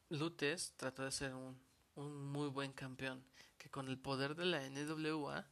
Lutes 0.08 0.72
trató 0.76 1.04
de 1.04 1.12
ser 1.12 1.34
un, 1.34 1.60
un, 1.94 2.26
muy 2.26 2.48
buen 2.48 2.72
campeón, 2.72 3.22
que 3.58 3.70
con 3.70 3.88
el 3.88 3.98
poder 3.98 4.34
de 4.34 4.46
la 4.46 4.64
NWA 4.64 5.46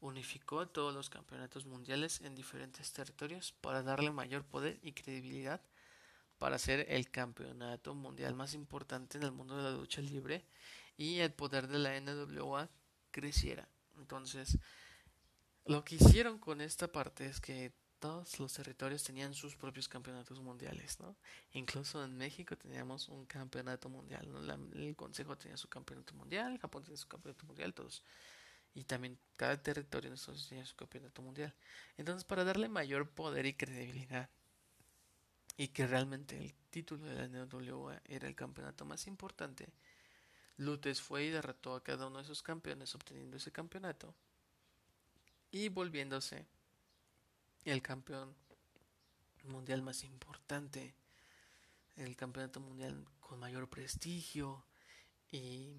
unificó 0.00 0.68
todos 0.68 0.94
los 0.94 1.10
campeonatos 1.10 1.66
mundiales 1.66 2.20
en 2.20 2.34
diferentes 2.34 2.92
territorios 2.92 3.52
para 3.52 3.82
darle 3.82 4.10
mayor 4.12 4.44
poder 4.44 4.78
y 4.82 4.92
credibilidad 4.92 5.60
para 6.38 6.58
ser 6.58 6.86
el 6.88 7.10
campeonato 7.10 7.94
mundial 7.94 8.34
más 8.34 8.54
importante 8.54 9.18
en 9.18 9.24
el 9.24 9.32
mundo 9.32 9.56
de 9.56 9.62
la 9.62 9.70
lucha 9.72 10.00
libre 10.00 10.44
y 10.96 11.18
el 11.18 11.32
poder 11.32 11.68
de 11.68 11.78
la 11.78 12.00
NWA 12.00 12.68
creciera. 13.10 13.68
Entonces, 13.98 14.58
lo 15.64 15.84
que 15.84 15.96
hicieron 15.96 16.38
con 16.38 16.60
esta 16.60 16.88
parte 16.88 17.26
es 17.26 17.40
que 17.40 17.72
todos 17.98 18.38
los 18.38 18.52
territorios 18.52 19.02
tenían 19.02 19.34
sus 19.34 19.56
propios 19.56 19.88
campeonatos 19.88 20.40
mundiales, 20.40 21.00
¿no? 21.00 21.16
Incluso 21.52 22.04
en 22.04 22.16
México 22.16 22.56
teníamos 22.56 23.08
un 23.08 23.24
campeonato 23.24 23.88
mundial, 23.88 24.30
¿no? 24.30 24.40
El 24.74 24.94
Consejo 24.94 25.36
tenía 25.36 25.56
su 25.56 25.68
campeonato 25.68 26.14
mundial, 26.14 26.58
Japón 26.58 26.82
tenía 26.84 26.98
su 26.98 27.08
campeonato 27.08 27.46
mundial, 27.46 27.72
todos. 27.72 28.02
Y 28.74 28.84
también 28.84 29.18
cada 29.36 29.60
territorio 29.60 30.10
nosotros 30.10 30.46
tenía 30.48 30.66
su 30.66 30.76
campeonato 30.76 31.22
mundial. 31.22 31.54
Entonces, 31.96 32.24
para 32.24 32.44
darle 32.44 32.68
mayor 32.68 33.08
poder 33.08 33.46
y 33.46 33.54
credibilidad, 33.54 34.28
y 35.56 35.68
que 35.68 35.86
realmente 35.86 36.36
el 36.36 36.54
título 36.70 37.06
de 37.06 37.14
la 37.14 37.28
NWA 37.28 38.00
era 38.04 38.28
el 38.28 38.34
campeonato 38.34 38.84
más 38.84 39.06
importante, 39.06 39.68
Lutes 40.58 41.00
fue 41.00 41.24
y 41.24 41.30
derrotó 41.30 41.74
a 41.74 41.82
cada 41.82 42.06
uno 42.06 42.18
de 42.18 42.24
esos 42.24 42.42
campeones 42.42 42.94
obteniendo 42.94 43.36
ese 43.36 43.52
campeonato 43.52 44.14
y 45.50 45.68
volviéndose 45.68 46.46
el 47.64 47.82
campeón 47.82 48.34
mundial 49.44 49.82
más 49.82 50.02
importante, 50.04 50.94
el 51.96 52.16
campeonato 52.16 52.60
mundial 52.60 53.06
con 53.20 53.38
mayor 53.38 53.68
prestigio 53.68 54.64
y, 55.30 55.76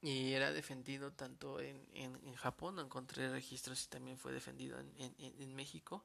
y 0.00 0.32
era 0.32 0.52
defendido 0.52 1.12
tanto 1.12 1.60
en, 1.60 1.86
en, 1.92 2.16
en, 2.24 2.34
Japón, 2.34 2.78
encontré 2.78 3.30
registros 3.30 3.84
y 3.84 3.88
también 3.88 4.18
fue 4.18 4.32
defendido 4.32 4.78
en, 4.78 5.14
en 5.18 5.54
México 5.54 6.04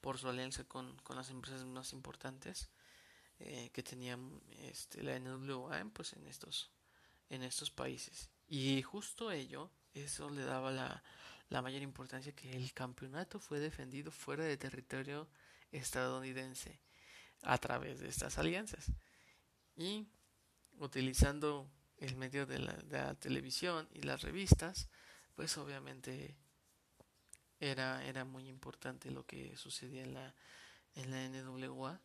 por 0.00 0.18
su 0.18 0.28
alianza 0.28 0.64
con, 0.64 0.96
con, 0.98 1.16
las 1.16 1.30
empresas 1.30 1.64
más 1.64 1.92
importantes 1.92 2.70
eh, 3.40 3.70
que 3.72 3.82
tenían 3.82 4.40
este, 4.62 5.02
la 5.02 5.18
NWA 5.18 5.84
pues, 5.92 6.12
en, 6.14 6.26
estos, 6.26 6.70
en 7.30 7.42
estos 7.42 7.70
países. 7.70 8.30
Y 8.48 8.82
justo 8.82 9.30
ello, 9.30 9.70
eso 9.94 10.30
le 10.30 10.44
daba 10.44 10.70
la, 10.70 11.02
la 11.48 11.62
mayor 11.62 11.82
importancia 11.82 12.34
que 12.34 12.50
el 12.52 12.72
campeonato 12.72 13.38
fue 13.40 13.58
defendido 13.58 14.10
fuera 14.10 14.44
de 14.44 14.56
territorio 14.56 15.28
estadounidense 15.72 16.80
a 17.42 17.58
través 17.58 18.00
de 18.00 18.08
estas 18.08 18.38
alianzas 18.38 18.90
y 19.76 20.06
utilizando 20.78 21.70
el 21.98 22.16
medio 22.16 22.46
de 22.46 22.58
la, 22.58 22.72
de 22.72 22.98
la 22.98 23.14
televisión 23.14 23.88
y 23.92 24.02
las 24.02 24.22
revistas 24.22 24.88
pues 25.34 25.56
obviamente 25.56 26.36
era, 27.60 28.04
era 28.04 28.24
muy 28.24 28.48
importante 28.48 29.10
lo 29.10 29.26
que 29.26 29.56
sucedía 29.56 30.02
en 30.02 30.14
la, 30.14 30.34
en 30.94 31.10
la 31.10 31.28
NWA 31.28 32.00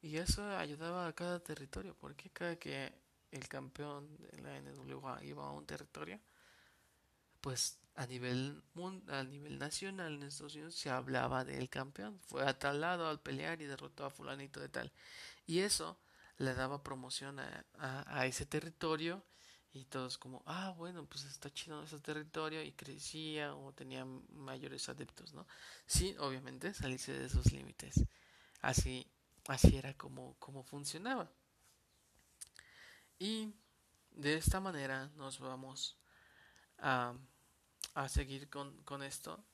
y 0.00 0.16
eso 0.16 0.46
ayudaba 0.56 1.06
a 1.06 1.12
cada 1.12 1.40
territorio 1.40 1.96
porque 1.98 2.30
cada 2.30 2.56
que 2.56 2.92
el 3.30 3.48
campeón 3.48 4.16
de 4.18 4.42
la 4.42 4.60
NWA 4.60 5.22
iba 5.24 5.44
a 5.46 5.52
un 5.52 5.66
territorio 5.66 6.20
pues 7.40 7.78
a 7.94 8.06
nivel, 8.06 8.62
a 9.08 9.24
nivel 9.24 9.58
nacional 9.58 10.14
en 10.14 10.22
Estados 10.22 10.54
Unidos 10.54 10.74
se 10.76 10.90
hablaba 10.90 11.44
del 11.44 11.68
campeón. 11.68 12.20
Fue 12.26 12.46
a 12.46 12.58
tal 12.58 12.80
lado 12.80 13.08
al 13.08 13.20
pelear 13.20 13.60
y 13.60 13.66
derrotó 13.66 14.04
a 14.04 14.10
fulanito 14.10 14.60
de 14.60 14.68
tal. 14.68 14.92
Y 15.46 15.60
eso 15.60 15.98
le 16.36 16.54
daba 16.54 16.82
promoción 16.82 17.40
a, 17.40 17.64
a, 17.78 18.26
ese 18.26 18.46
territorio 18.46 19.24
y 19.72 19.84
todos 19.84 20.18
como, 20.18 20.42
ah, 20.46 20.74
bueno, 20.76 21.06
pues 21.06 21.24
está 21.24 21.52
chido 21.52 21.82
ese 21.82 22.00
territorio 22.00 22.62
y 22.62 22.72
crecía 22.72 23.54
o 23.54 23.72
tenía 23.72 24.04
mayores 24.04 24.88
adeptos, 24.88 25.34
¿no? 25.34 25.46
Sí, 25.86 26.16
obviamente, 26.18 26.72
salirse 26.74 27.12
de 27.12 27.26
esos 27.26 27.52
límites. 27.52 28.04
Así, 28.62 29.06
así 29.46 29.76
era 29.76 29.94
como, 29.94 30.34
como 30.38 30.62
funcionaba. 30.64 31.30
Y 33.18 33.54
de 34.10 34.34
esta 34.34 34.60
manera 34.60 35.10
nos 35.16 35.38
vamos 35.38 35.96
a 36.78 37.14
a 37.98 38.08
seguir 38.08 38.48
con, 38.48 38.80
con 38.84 39.02
esto, 39.02 39.44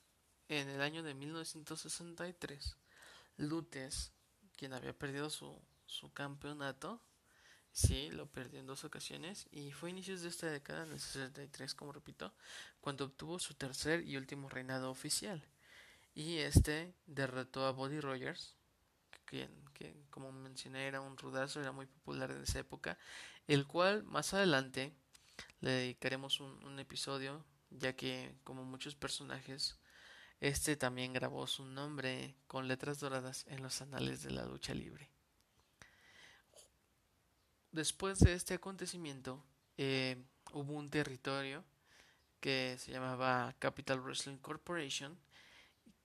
en 0.49 0.69
el 0.69 0.81
año 0.81 1.01
de 1.01 1.15
1963, 1.15 2.77
Lutes, 3.37 4.11
quien 4.55 4.73
había 4.73 4.95
perdido 4.97 5.31
su, 5.31 5.59
su 5.87 6.13
campeonato, 6.13 7.01
sí, 7.75 8.09
lo 8.11 8.25
perdió 8.27 8.61
en 8.61 8.67
dos 8.67 8.85
ocasiones 8.85 9.47
y 9.51 9.71
fue 9.73 9.89
a 9.89 9.91
inicios 9.91 10.21
de 10.21 10.29
esta 10.29 10.49
década, 10.49 10.85
en 10.85 10.93
el 10.93 10.99
63, 10.99 11.75
como 11.75 11.91
repito, 11.91 12.33
cuando 12.79 13.03
obtuvo 13.05 13.37
su 13.37 13.53
tercer 13.53 14.01
y 14.07 14.15
último 14.15 14.47
reinado 14.47 14.89
oficial. 14.89 15.45
Y 16.13 16.37
este 16.37 16.93
derrotó 17.05 17.65
a 17.65 17.71
Buddy 17.71 17.99
Rogers, 17.99 18.55
quien, 19.25 19.51
como 20.09 20.31
mencioné 20.31 20.87
era 20.87 21.01
un 21.01 21.17
rudazo, 21.17 21.59
era 21.59 21.73
muy 21.73 21.85
popular 21.85 22.31
en 22.31 22.43
esa 22.43 22.59
época, 22.59 22.97
el 23.45 23.67
cual 23.67 24.03
más 24.03 24.33
adelante 24.33 24.93
le 25.59 25.71
dedicaremos 25.71 26.39
un, 26.39 26.63
un 26.63 26.79
episodio 26.79 27.43
ya 27.71 27.93
que, 27.93 28.33
como 28.45 28.63
muchos 28.63 28.95
personajes, 28.95 29.77
este 30.39 30.77
también 30.77 31.11
grabó 31.11 31.45
su 31.45 31.65
nombre 31.65 32.37
con 32.47 32.69
letras 32.69 33.01
doradas 33.01 33.45
en 33.47 33.61
los 33.61 33.81
anales 33.81 34.23
de 34.23 34.31
la 34.31 34.45
lucha 34.45 34.73
libre. 34.73 35.14
Después 37.75 38.19
de 38.19 38.33
este 38.33 38.53
acontecimiento, 38.53 39.43
eh, 39.77 40.15
hubo 40.53 40.75
un 40.75 40.89
territorio 40.89 41.61
que 42.39 42.77
se 42.79 42.93
llamaba 42.93 43.53
Capital 43.59 43.99
Wrestling 43.99 44.37
Corporation, 44.37 45.19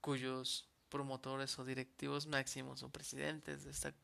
cuyos 0.00 0.68
promotores 0.88 1.56
o 1.60 1.64
directivos 1.64 2.26
máximos 2.26 2.82
o 2.82 2.90
presidentes 2.90 3.62
de, 3.62 3.70
esta, 3.70 3.94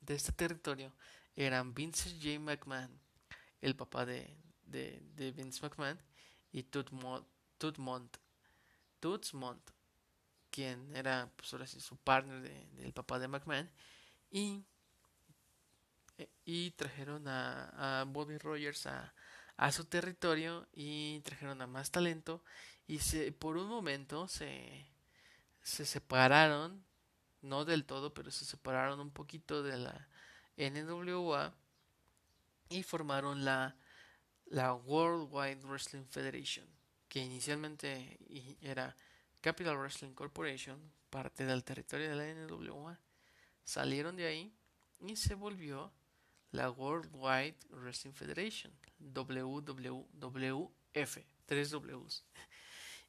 de 0.00 0.14
este 0.14 0.30
territorio 0.30 0.92
eran 1.34 1.74
Vince 1.74 2.08
J. 2.22 2.38
McMahon, 2.38 2.96
el 3.60 3.74
papá 3.74 4.06
de, 4.06 4.36
de, 4.66 5.02
de 5.16 5.32
Vince 5.32 5.60
McMahon, 5.60 6.00
y 6.52 6.62
Tutmont, 6.62 7.26
Tutmont, 7.58 8.16
quien 10.52 10.94
era 10.94 11.32
pues 11.34 11.52
ahora 11.52 11.66
su 11.66 11.96
partner 11.96 12.42
del 12.76 12.92
papá 12.92 13.18
de 13.18 13.26
McMahon, 13.26 13.68
y, 14.30 14.64
y 16.44 16.72
trajeron 16.72 17.26
a, 17.28 18.04
Bobby 18.08 18.38
Rogers 18.38 18.86
a, 18.86 19.14
a, 19.56 19.72
su 19.72 19.84
territorio 19.84 20.66
y 20.72 21.20
trajeron 21.20 21.62
a 21.62 21.66
más 21.66 21.90
talento. 21.90 22.42
Y 22.86 22.98
se, 22.98 23.32
por 23.32 23.56
un 23.56 23.68
momento 23.68 24.28
se, 24.28 24.86
se 25.62 25.86
separaron, 25.86 26.84
no 27.40 27.64
del 27.64 27.84
todo, 27.84 28.12
pero 28.14 28.30
se 28.30 28.44
separaron 28.44 29.00
un 29.00 29.10
poquito 29.10 29.62
de 29.62 29.78
la 29.78 30.08
NWA 30.56 31.54
y 32.68 32.82
formaron 32.82 33.44
la 33.44 33.76
la 34.52 34.74
World 34.74 35.28
Wide 35.32 35.64
Wrestling 35.64 36.04
Federation, 36.04 36.66
que 37.08 37.20
inicialmente 37.20 38.18
era 38.60 38.94
Capital 39.40 39.78
Wrestling 39.78 40.12
Corporation, 40.12 40.78
parte 41.08 41.46
del 41.46 41.64
territorio 41.64 42.10
de 42.10 42.16
la 42.16 42.46
NWA, 42.46 42.98
salieron 43.64 44.14
de 44.14 44.26
ahí 44.26 44.54
y 45.00 45.16
se 45.16 45.34
volvió 45.34 45.90
la 46.52 46.70
World 46.70 47.10
Wide 47.12 47.56
Wrestling 47.70 48.12
Federation, 48.12 48.72
WWF, 49.00 49.58
tres 51.46 51.70
Ws. 51.70 52.24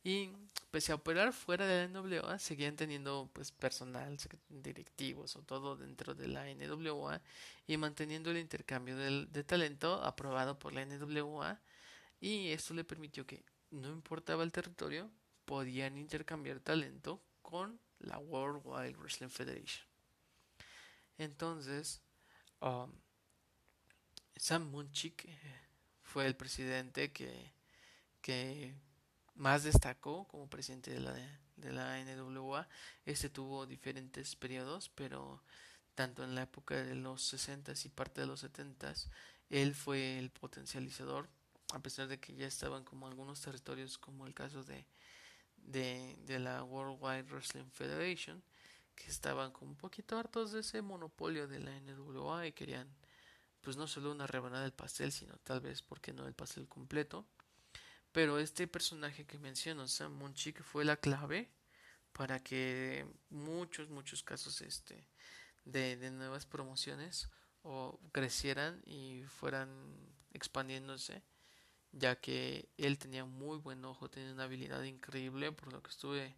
Y 0.06 0.32
pese 0.70 0.92
a 0.92 0.96
operar 0.96 1.32
fuera 1.32 1.66
de 1.66 1.88
la 1.88 2.02
NWA, 2.02 2.38
seguían 2.38 2.76
teniendo 2.76 3.30
pues 3.32 3.52
personal, 3.52 4.18
directivos 4.50 5.38
o 5.38 5.44
todo 5.44 5.78
dentro 5.78 6.14
de 6.14 6.28
la 6.28 6.46
NWA 6.54 7.22
y 7.68 7.78
manteniendo 7.78 8.32
el 8.32 8.38
intercambio 8.38 8.98
de, 8.98 9.44
talento 9.46 10.04
aprobado 10.04 10.60
por 10.60 10.74
la 10.74 10.86
NWA 10.86 11.62
y 12.20 12.50
esto 12.50 12.74
le 12.74 12.84
permitió 12.84 13.26
que 13.26 13.46
no 13.72 13.90
importaba 13.90 14.44
el 14.44 14.52
territorio, 14.52 15.10
podían 15.46 15.98
intercambiar 15.98 16.60
talento 16.60 17.22
con 17.42 17.80
la 18.00 18.18
World 18.20 18.62
Wide 18.66 18.98
Wrestling 18.98 19.30
Federation. 19.30 19.86
Entonces, 21.18 22.02
um, 22.60 22.92
Sam 24.36 24.70
Munchik 24.70 25.28
fue 26.02 26.26
el 26.26 26.36
presidente 26.36 27.12
que, 27.12 27.54
que 28.22 28.76
más 29.36 29.64
destacó 29.64 30.28
como 30.28 30.50
presidente 30.50 30.92
de 30.92 31.00
la, 31.00 31.14
de 31.56 31.72
la 31.72 32.04
NWA. 32.04 32.68
Este 33.06 33.30
tuvo 33.30 33.66
diferentes 33.66 34.36
periodos, 34.36 34.90
pero 34.90 35.44
tanto 35.96 36.24
en 36.24 36.36
la 36.36 36.44
época 36.44 36.76
de 36.76 36.96
los 36.96 37.34
60s 37.34 37.86
y 37.86 37.90
parte 37.90 38.22
de 38.22 38.28
los 38.28 38.44
70s, 38.44 39.10
él 39.50 39.76
fue 39.76 40.18
el 40.18 40.32
potencializador, 40.32 41.30
a 41.74 41.80
pesar 41.80 42.08
de 42.08 42.20
que 42.20 42.34
ya 42.36 42.48
estaban 42.48 42.84
como 42.84 43.08
algunos 43.08 43.42
territorios, 43.42 43.98
como 43.98 44.26
el 44.26 44.34
caso 44.34 44.64
de, 44.64 44.86
de, 45.58 46.16
de 46.26 46.40
la 46.40 46.64
World 46.64 46.98
Wide 47.02 47.32
Wrestling 47.32 47.70
Federation, 47.72 48.44
que 48.96 49.08
estaban 49.08 49.52
como 49.52 49.72
un 49.72 49.78
poquito 49.78 50.18
hartos 50.18 50.52
de 50.52 50.62
ese 50.62 50.82
monopolio 50.82 51.48
de 51.48 51.60
la 51.60 51.80
NWA 51.80 52.48
y 52.48 52.52
querían 52.52 52.88
pues 53.64 53.78
no 53.78 53.88
solo 53.88 54.12
una 54.12 54.28
rebanada 54.28 54.64
del 54.64 54.74
pastel, 54.74 55.12
sino 55.12 55.38
tal 55.38 55.62
vez, 55.62 55.82
porque 55.82 56.14
no 56.14 56.28
el 56.28 56.34
pastel 56.34 56.68
completo. 56.68 57.26
Pero 58.12 58.38
este 58.38 58.68
personaje 58.68 59.26
que 59.26 59.40
menciono, 59.40 59.88
Sam 59.88 60.14
Munchik, 60.14 60.62
fue 60.62 60.86
la 60.86 60.98
clave 60.98 61.50
para 62.12 62.40
que 62.44 63.08
muchos, 63.30 63.90
muchos 63.90 64.22
casos 64.22 64.62
este, 64.62 65.08
de, 65.66 65.96
de 65.96 66.12
nuevas 66.12 66.46
promociones 66.46 67.30
o 67.64 68.00
crecieran 68.12 68.82
y 68.86 69.24
fueran 69.24 69.70
expandiéndose, 70.34 71.24
ya 71.94 72.20
que 72.20 72.70
él 72.78 73.00
tenía 73.00 73.24
muy 73.24 73.58
buen 73.58 73.84
ojo, 73.86 74.10
tenía 74.10 74.34
una 74.34 74.44
habilidad 74.44 74.84
increíble, 74.84 75.52
por 75.54 75.72
lo 75.72 75.82
que 75.82 75.90
estuve 75.90 76.36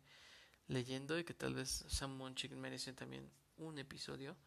leyendo 0.67 1.17
y 1.17 1.23
que 1.23 1.33
tal 1.33 1.55
vez 1.55 1.85
Sam 1.87 2.15
Munchik 2.15 2.53
merece 2.53 2.93
también 2.93 3.29
un 3.57 3.79
episodio. 3.79 4.37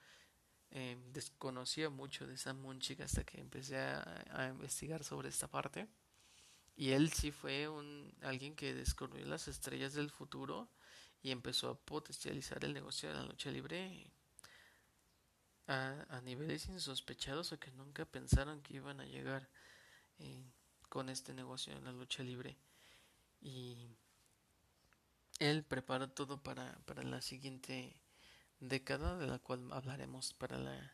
Eh, 0.71 0.99
desconocía 1.13 1.89
mucho 1.91 2.27
de 2.27 2.37
Sam 2.37 2.61
Munchik 2.61 3.01
hasta 3.01 3.25
que 3.25 3.41
empecé 3.41 3.79
a 3.79 4.49
investigar 4.51 5.03
sobre 5.03 5.29
esta 5.29 5.49
parte. 5.49 5.89
Y 6.79 6.93
él 6.93 7.11
sí 7.11 7.33
fue 7.33 7.69
un 7.69 8.15
alguien 8.23 8.55
que 8.55 8.73
descubrió 8.73 9.27
las 9.27 9.49
estrellas 9.49 9.95
del 9.95 10.11
futuro 10.11 10.69
y 11.23 11.33
empezó 11.33 11.71
a 11.71 11.79
potencializar 11.79 12.65
el 12.65 12.73
negocio 12.73 13.09
de 13.09 13.17
la 13.17 13.25
lucha 13.25 13.51
libre 13.51 14.13
a, 15.67 16.07
a 16.09 16.21
niveles 16.21 16.69
insospechados 16.69 17.51
o 17.51 17.59
que 17.59 17.73
nunca 17.73 18.05
pensaron 18.05 18.63
que 18.63 18.77
iban 18.77 19.01
a 19.01 19.07
llegar 19.07 19.49
eh, 20.21 20.45
con 20.89 21.09
este 21.09 21.35
negocio 21.35 21.73
en 21.77 21.85
la 21.85 21.91
lucha 21.91 22.23
libre. 22.23 22.57
Y 23.41 23.97
él 25.41 25.65
preparó 25.65 26.09
todo 26.09 26.41
para, 26.43 26.79
para 26.87 27.03
la 27.03 27.21
siguiente 27.21 28.01
década, 28.61 29.17
de 29.17 29.27
la 29.27 29.39
cual 29.39 29.73
hablaremos 29.73 30.35
para 30.35 30.59
la, 30.59 30.93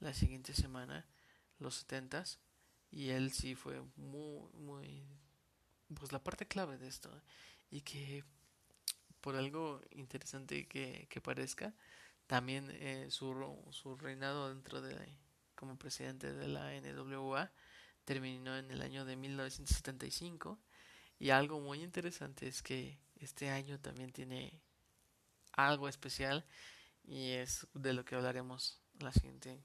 la 0.00 0.14
siguiente 0.14 0.54
semana, 0.54 1.06
los 1.58 1.76
setentas 1.76 2.40
y 2.90 3.10
él 3.10 3.32
sí 3.32 3.54
fue 3.54 3.80
muy, 3.96 4.48
muy, 4.54 5.04
pues 5.94 6.12
la 6.12 6.22
parte 6.22 6.46
clave 6.46 6.78
de 6.78 6.88
esto. 6.88 7.10
Y 7.70 7.82
que 7.82 8.24
por 9.20 9.36
algo 9.36 9.80
interesante 9.92 10.66
que, 10.66 11.06
que 11.08 11.20
parezca, 11.20 11.74
también 12.26 12.70
eh, 12.72 13.06
su, 13.10 13.34
su 13.70 13.96
reinado 13.96 14.48
dentro 14.48 14.80
de, 14.80 14.96
como 15.54 15.76
presidente 15.76 16.32
de 16.32 16.48
la 16.48 16.72
NWA 16.80 17.50
terminó 18.04 18.56
en 18.56 18.70
el 18.70 18.82
año 18.82 19.04
de 19.04 19.16
1975. 19.16 20.58
Y 21.18 21.30
algo 21.30 21.60
muy 21.60 21.82
interesante 21.82 22.48
es 22.48 22.62
que 22.62 22.98
este 23.16 23.50
año 23.50 23.78
también 23.78 24.10
tiene 24.10 24.62
algo 25.52 25.88
especial 25.88 26.46
y 27.04 27.30
es 27.32 27.66
de 27.74 27.92
lo 27.92 28.04
que 28.04 28.14
hablaremos 28.14 28.80
la 28.98 29.12
siguiente 29.12 29.62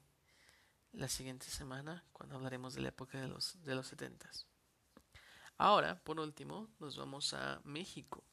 la 0.92 1.08
siguiente 1.08 1.46
semana 1.46 2.04
cuando 2.12 2.36
hablaremos 2.36 2.74
de 2.74 2.80
la 2.80 2.88
época 2.88 3.20
de 3.20 3.28
los, 3.28 3.62
de 3.62 3.74
los 3.74 3.86
70. 3.88 4.30
Ahora, 5.58 6.02
por 6.02 6.18
último, 6.18 6.70
nos 6.78 6.96
vamos 6.96 7.34
a 7.34 7.60
México. 7.64 8.24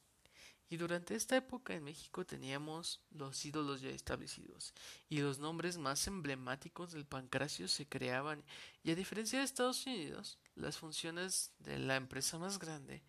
Y 0.70 0.78
durante 0.78 1.14
esta 1.14 1.36
época 1.36 1.74
en 1.74 1.84
México 1.84 2.24
teníamos 2.24 3.02
los 3.10 3.44
ídolos 3.44 3.82
ya 3.82 3.90
establecidos 3.90 4.72
y 5.10 5.20
los 5.20 5.38
nombres 5.38 5.76
más 5.76 6.06
emblemáticos 6.06 6.92
del 6.92 7.04
pancracio 7.04 7.68
se 7.68 7.86
creaban 7.86 8.42
y 8.82 8.90
a 8.90 8.94
diferencia 8.94 9.38
de 9.38 9.44
Estados 9.44 9.84
Unidos, 9.86 10.38
las 10.54 10.78
funciones 10.78 11.52
de 11.58 11.78
la 11.78 11.96
empresa 11.96 12.38
más 12.38 12.58
grande 12.58 13.04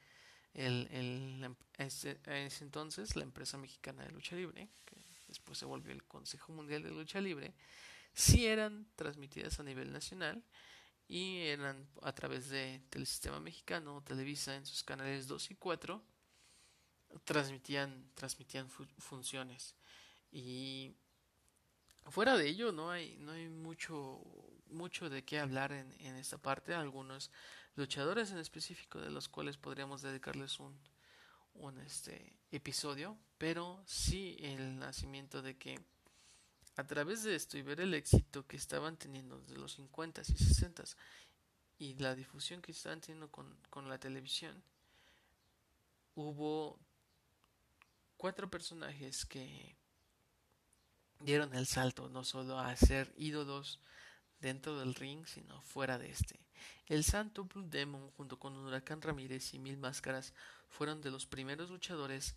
el, 0.55 0.87
el, 0.91 1.55
ese, 1.77 2.19
ese 2.25 2.63
entonces 2.63 3.15
la 3.15 3.23
empresa 3.23 3.57
mexicana 3.57 4.03
de 4.03 4.11
lucha 4.11 4.35
libre, 4.35 4.69
que 4.85 4.94
después 5.27 5.57
se 5.57 5.65
volvió 5.65 5.91
el 5.91 6.03
Consejo 6.03 6.53
Mundial 6.53 6.83
de 6.83 6.91
Lucha 6.91 7.21
Libre, 7.21 7.53
sí 8.13 8.45
eran 8.45 8.87
transmitidas 8.95 9.59
a 9.59 9.63
nivel 9.63 9.91
nacional 9.91 10.43
y 11.07 11.39
eran 11.39 11.87
a 12.01 12.13
través 12.13 12.49
de 12.49 12.81
Telesistema 12.89 13.39
Mexicano, 13.39 14.03
Televisa 14.03 14.55
en 14.55 14.65
sus 14.65 14.83
canales 14.83 15.27
2 15.27 15.51
y 15.51 15.55
4, 15.55 16.03
transmitían, 17.23 18.09
transmitían 18.15 18.69
funciones. 18.69 19.75
Y 20.31 20.95
fuera 22.05 22.37
de 22.37 22.47
ello 22.47 22.71
no 22.71 22.89
hay, 22.89 23.17
no 23.17 23.33
hay 23.33 23.47
mucho, 23.49 24.21
mucho 24.67 25.09
de 25.09 25.23
qué 25.23 25.39
hablar 25.39 25.71
en, 25.71 25.93
en 25.99 26.15
esta 26.15 26.37
parte. 26.37 26.73
Algunos 26.73 27.31
luchadores 27.75 28.31
en 28.31 28.39
específico 28.39 28.99
de 28.99 29.11
los 29.11 29.29
cuales 29.29 29.57
podríamos 29.57 30.01
dedicarles 30.01 30.59
un, 30.59 30.79
un 31.53 31.79
este 31.79 32.33
episodio, 32.51 33.17
pero 33.37 33.83
sí 33.85 34.37
el 34.39 34.79
nacimiento 34.79 35.41
de 35.41 35.57
que 35.57 35.79
a 36.77 36.85
través 36.85 37.23
de 37.23 37.35
esto 37.35 37.57
y 37.57 37.61
ver 37.61 37.81
el 37.81 37.93
éxito 37.93 38.45
que 38.47 38.57
estaban 38.57 38.97
teniendo 38.97 39.39
desde 39.39 39.57
los 39.57 39.73
50 39.73 40.21
y 40.21 40.37
60 40.37 40.83
y 41.77 41.95
la 41.95 42.15
difusión 42.15 42.61
que 42.61 42.71
estaban 42.71 43.01
teniendo 43.01 43.29
con, 43.31 43.57
con 43.69 43.89
la 43.89 43.97
televisión, 43.97 44.61
hubo 46.15 46.79
cuatro 48.17 48.49
personajes 48.49 49.25
que 49.25 49.75
dieron 51.19 51.53
el 51.55 51.65
salto 51.65 52.09
no 52.09 52.23
solo 52.23 52.59
a 52.59 52.75
ser 52.75 53.13
ídolos 53.17 53.79
dentro 54.39 54.79
del 54.79 54.95
ring, 54.95 55.25
sino 55.25 55.61
fuera 55.61 55.97
de 55.97 56.09
este. 56.09 56.39
El 56.87 57.03
Santo 57.03 57.45
Blue 57.45 57.67
Demon, 57.67 58.11
junto 58.11 58.37
con 58.37 58.55
Huracán 58.57 59.01
Ramírez 59.01 59.53
y 59.53 59.59
Mil 59.59 59.77
Máscaras, 59.77 60.33
fueron 60.69 61.01
de 61.01 61.11
los 61.11 61.25
primeros 61.25 61.69
luchadores 61.69 62.35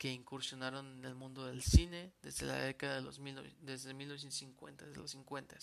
que 0.00 0.10
incursionaron 0.10 0.96
en 0.96 1.04
el 1.04 1.14
mundo 1.14 1.44
del 1.44 1.62
cine 1.62 2.14
desde 2.22 2.46
la 2.46 2.54
década 2.54 2.94
de 2.94 3.02
los 3.02 3.18
mil, 3.18 3.36
desde 3.60 3.92
1950, 3.92 4.86
desde 4.86 4.98
los 4.98 5.10
50 5.10 5.58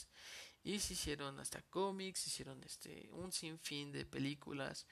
y 0.63 0.77
se 0.77 0.93
hicieron 0.93 1.39
hasta 1.39 1.63
cómics, 1.63 2.27
hicieron 2.27 2.63
este 2.63 3.09
un 3.13 3.31
sinfín 3.31 3.91
de 3.91 4.05
películas 4.05 4.85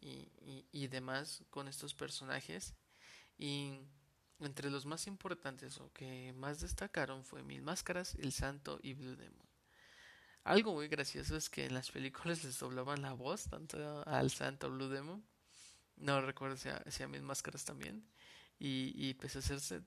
y, 0.00 0.32
y, 0.72 0.88
demás 0.88 1.44
con 1.48 1.68
estos 1.68 1.94
personajes 1.94 2.74
y 3.38 3.78
entre 4.40 4.68
los 4.68 4.84
más 4.84 5.06
importantes 5.06 5.78
o 5.78 5.92
que 5.92 6.32
más 6.32 6.58
destacaron 6.58 7.24
fue 7.24 7.44
Mil 7.44 7.62
Máscaras, 7.62 8.16
El 8.16 8.32
Santo 8.32 8.80
y 8.82 8.94
Blue 8.94 9.14
Demon. 9.14 9.48
Algo 10.42 10.74
muy 10.74 10.88
gracioso 10.88 11.36
es 11.36 11.48
que 11.48 11.66
en 11.66 11.74
las 11.74 11.92
películas 11.92 12.42
les 12.42 12.58
doblaban 12.58 13.02
la 13.02 13.12
voz 13.12 13.44
tanto 13.44 14.02
al 14.08 14.32
Santo 14.32 14.68
Blue 14.68 14.88
Demon. 14.88 15.24
No 15.98 16.20
recuerdo 16.20 16.56
si 16.56 16.68
a, 16.68 16.82
si 16.90 17.04
a 17.04 17.08
Mil 17.08 17.22
Máscaras 17.22 17.64
también. 17.64 18.04
Y, 18.58 18.92
y 18.96 19.14
pues 19.14 19.36
hacerse 19.36 19.82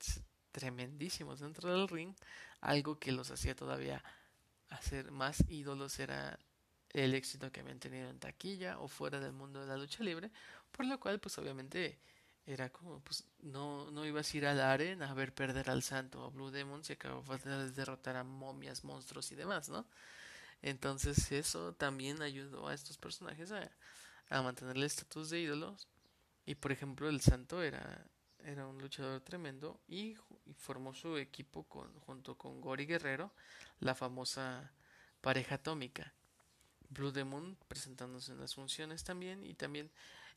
tremendísimos 0.51 1.39
dentro 1.39 1.71
del 1.71 1.87
ring. 1.87 2.13
Algo 2.61 2.99
que 2.99 3.11
los 3.11 3.31
hacía 3.31 3.55
todavía 3.55 4.03
hacer 4.69 5.11
más 5.11 5.43
ídolos 5.49 5.99
era 5.99 6.39
el 6.93 7.13
éxito 7.13 7.51
que 7.51 7.61
habían 7.61 7.79
tenido 7.79 8.09
en 8.09 8.19
taquilla 8.19 8.79
o 8.79 8.87
fuera 8.87 9.19
del 9.19 9.33
mundo 9.33 9.61
de 9.61 9.67
la 9.67 9.77
lucha 9.77 10.03
libre. 10.03 10.31
Por 10.71 10.85
lo 10.85 10.99
cual 10.99 11.19
pues 11.19 11.37
obviamente 11.37 11.99
era 12.45 12.69
como, 12.69 12.99
pues, 13.01 13.23
no, 13.39 13.91
no 13.91 14.05
ibas 14.05 14.33
a 14.33 14.37
ir 14.37 14.45
al 14.45 14.59
arena 14.59 15.09
a 15.09 15.13
ver 15.13 15.33
perder 15.33 15.69
al 15.69 15.83
santo 15.83 16.25
o 16.25 16.31
Blue 16.31 16.51
Demon 16.51 16.83
si 16.83 16.93
acababas 16.93 17.43
de 17.43 17.71
derrotar 17.71 18.15
a 18.15 18.23
momias, 18.23 18.83
monstruos 18.83 19.31
y 19.31 19.35
demás, 19.35 19.69
¿no? 19.69 19.85
Entonces 20.61 21.31
eso 21.31 21.73
también 21.73 22.21
ayudó 22.21 22.67
a 22.67 22.73
estos 22.73 22.97
personajes 22.97 23.51
a, 23.51 23.69
a 24.29 24.41
mantener 24.41 24.77
el 24.77 24.83
estatus 24.83 25.29
de 25.29 25.41
ídolos. 25.41 25.87
Y 26.45 26.55
por 26.55 26.71
ejemplo, 26.71 27.09
el 27.09 27.21
santo 27.21 27.61
era, 27.63 28.05
era 28.45 28.67
un 28.67 28.77
luchador 28.79 29.21
tremendo 29.21 29.79
y, 29.87 30.15
formó 30.57 30.93
su 30.93 31.17
equipo 31.17 31.63
con, 31.63 31.93
junto 32.01 32.37
con 32.37 32.59
Gori 32.61 32.85
Guerrero, 32.85 33.31
la 33.79 33.95
famosa 33.95 34.71
pareja 35.21 35.55
atómica. 35.55 36.13
Blue 36.89 37.11
Demon 37.11 37.57
presentándose 37.67 38.33
en 38.33 38.39
las 38.39 38.55
funciones 38.55 39.03
también 39.03 39.45
y 39.45 39.53
también 39.53 39.89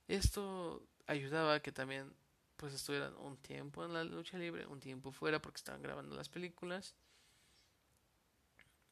esto 0.07 0.87
ayudaba 1.07 1.55
a 1.55 1.61
que 1.61 1.73
también 1.73 2.13
pues 2.57 2.73
estuvieran 2.75 3.17
un 3.17 3.37
tiempo 3.39 3.85
en 3.85 3.93
la 3.93 4.05
lucha 4.05 4.39
libre, 4.39 4.67
un 4.67 4.81
tiempo 4.81 5.11
fuera 5.11 5.43
porque 5.43 5.57
estaban 5.57 5.83
grabando 5.83 6.15
las 6.15 6.29
películas 6.29 6.95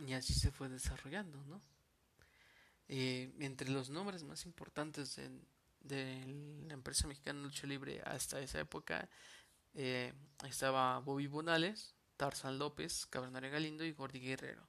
y 0.00 0.12
así 0.14 0.34
se 0.34 0.50
fue 0.50 0.68
desarrollando, 0.68 1.42
¿no? 1.44 1.62
Eh, 2.88 3.32
entre 3.38 3.70
los 3.70 3.88
nombres 3.88 4.24
más 4.24 4.44
importantes 4.44 5.16
de, 5.16 5.30
de, 5.84 6.24
la 6.66 6.74
empresa 6.74 7.06
mexicana 7.06 7.40
de 7.40 7.44
lucha 7.46 7.66
libre 7.66 8.02
hasta 8.04 8.40
esa 8.40 8.60
época 8.60 9.08
eh, 9.74 10.12
estaba 10.46 10.98
Bobby 11.00 11.26
Bonales, 11.26 11.94
Tarzan 12.16 12.58
López, 12.58 13.06
Cabernario 13.06 13.50
Galindo 13.50 13.84
y 13.84 13.92
Gordy 13.92 14.20
Guerrero. 14.20 14.68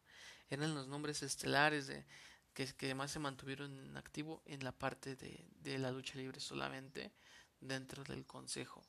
Eran 0.49 0.76
los 0.76 0.88
nombres 0.88 1.23
estelares 1.23 1.88
de, 1.88 2.06
que, 2.54 2.67
que 2.73 2.95
se 3.08 3.19
mantuvieron 3.19 3.80
en 3.80 3.97
activo 3.97 4.41
en 4.45 4.63
la 4.63 4.71
parte 4.71 5.15
de, 5.15 5.47
de 5.62 5.78
la 5.78 5.91
lucha 5.91 6.17
libre 6.17 6.39
solamente 6.39 7.12
dentro 7.60 8.04
del 8.04 8.26
consejo. 8.26 8.86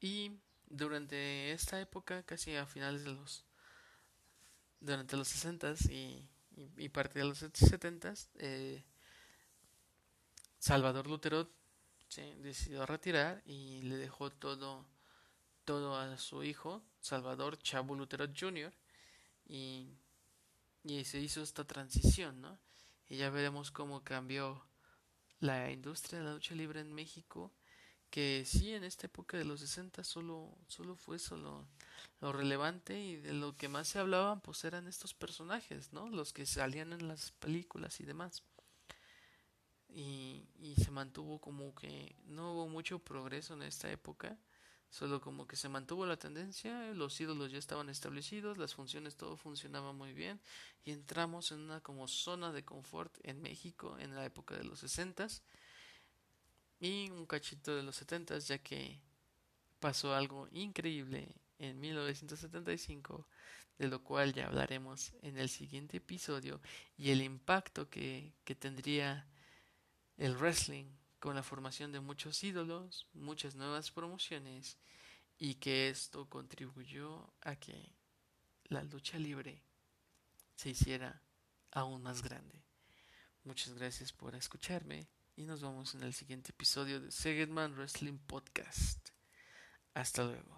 Y 0.00 0.40
durante 0.66 1.52
esta 1.52 1.80
época, 1.80 2.22
casi 2.24 2.54
a 2.56 2.66
finales 2.66 3.04
de 3.04 3.12
los 3.12 3.44
durante 4.80 5.16
los 5.16 5.28
60 5.28 5.74
y, 5.90 6.28
y, 6.76 6.88
parte 6.88 7.18
de 7.18 7.24
los 7.24 7.38
70 7.38 8.14
eh, 8.36 8.84
Salvador 10.58 11.06
Lutero 11.06 11.48
se 12.08 12.34
decidió 12.36 12.86
retirar 12.86 13.42
y 13.46 13.82
le 13.82 13.96
dejó 13.96 14.30
todo 14.30 14.86
todo 15.64 15.96
a 15.96 16.16
su 16.16 16.42
hijo 16.42 16.82
Salvador 17.00 17.58
Chavo 17.58 17.94
Lutero 17.94 18.26
Jr. 18.34 18.72
y 19.46 19.88
y 20.84 21.04
se 21.04 21.20
hizo 21.20 21.42
esta 21.42 21.64
transición, 21.66 22.40
¿no? 22.40 22.58
Y 23.08 23.16
ya 23.16 23.30
veremos 23.30 23.70
cómo 23.70 24.02
cambió 24.04 24.64
la 25.40 25.70
industria 25.70 26.18
de 26.18 26.24
la 26.24 26.32
lucha 26.34 26.54
libre 26.54 26.80
en 26.80 26.92
México, 26.92 27.52
que 28.10 28.44
sí 28.46 28.72
en 28.72 28.84
esta 28.84 29.06
época 29.06 29.36
de 29.36 29.44
los 29.44 29.60
60 29.60 30.02
solo, 30.04 30.56
solo 30.66 30.96
fue 30.96 31.18
solo 31.18 31.66
lo 32.20 32.32
relevante 32.32 32.98
y 32.98 33.16
de 33.16 33.34
lo 33.34 33.56
que 33.56 33.68
más 33.68 33.88
se 33.88 33.98
hablaba 33.98 34.40
pues 34.40 34.64
eran 34.64 34.88
estos 34.88 35.14
personajes, 35.14 35.92
¿no? 35.92 36.08
Los 36.08 36.32
que 36.32 36.46
salían 36.46 36.92
en 36.92 37.06
las 37.06 37.32
películas 37.32 38.00
y 38.00 38.04
demás. 38.04 38.42
Y, 39.90 40.46
y 40.60 40.74
se 40.76 40.90
mantuvo 40.90 41.40
como 41.40 41.74
que 41.74 42.14
no 42.26 42.52
hubo 42.52 42.68
mucho 42.68 42.98
progreso 42.98 43.54
en 43.54 43.62
esta 43.62 43.90
época 43.90 44.38
Solo 44.90 45.20
como 45.20 45.46
que 45.46 45.56
se 45.56 45.68
mantuvo 45.68 46.06
la 46.06 46.16
tendencia, 46.16 46.92
los 46.94 47.20
ídolos 47.20 47.52
ya 47.52 47.58
estaban 47.58 47.90
establecidos, 47.90 48.56
las 48.56 48.74
funciones 48.74 49.16
todo 49.16 49.36
funcionaba 49.36 49.92
muy 49.92 50.14
bien 50.14 50.40
y 50.82 50.92
entramos 50.92 51.52
en 51.52 51.60
una 51.60 51.82
como 51.82 52.08
zona 52.08 52.52
de 52.52 52.64
confort 52.64 53.14
en 53.22 53.42
México 53.42 53.98
en 53.98 54.14
la 54.14 54.24
época 54.24 54.56
de 54.56 54.64
los 54.64 54.78
60 54.78 55.28
y 56.80 57.10
un 57.10 57.26
cachito 57.26 57.76
de 57.76 57.82
los 57.82 57.96
70 57.96 58.38
ya 58.38 58.58
que 58.58 58.98
pasó 59.78 60.14
algo 60.14 60.48
increíble 60.52 61.34
en 61.58 61.78
1975 61.78 63.28
de 63.76 63.88
lo 63.88 64.02
cual 64.02 64.32
ya 64.32 64.46
hablaremos 64.46 65.12
en 65.20 65.36
el 65.36 65.50
siguiente 65.50 65.98
episodio 65.98 66.62
y 66.96 67.10
el 67.10 67.20
impacto 67.20 67.90
que, 67.90 68.32
que 68.44 68.54
tendría 68.54 69.28
el 70.18 70.36
wrestling 70.36 70.86
con 71.20 71.34
la 71.34 71.42
formación 71.42 71.92
de 71.92 72.00
muchos 72.00 72.42
ídolos, 72.44 73.08
muchas 73.12 73.54
nuevas 73.54 73.90
promociones 73.90 74.78
y 75.38 75.54
que 75.54 75.88
esto 75.88 76.28
contribuyó 76.28 77.32
a 77.40 77.56
que 77.56 77.94
la 78.64 78.82
lucha 78.82 79.18
libre 79.18 79.64
se 80.54 80.70
hiciera 80.70 81.22
aún 81.70 82.02
más 82.02 82.22
grande. 82.22 82.64
Muchas 83.44 83.74
gracias 83.74 84.12
por 84.12 84.34
escucharme 84.34 85.08
y 85.36 85.44
nos 85.44 85.62
vemos 85.62 85.94
en 85.94 86.02
el 86.02 86.12
siguiente 86.12 86.50
episodio 86.50 87.00
de 87.00 87.12
Segedman 87.12 87.74
Wrestling 87.74 88.18
Podcast. 88.18 89.10
Hasta 89.94 90.24
luego. 90.24 90.57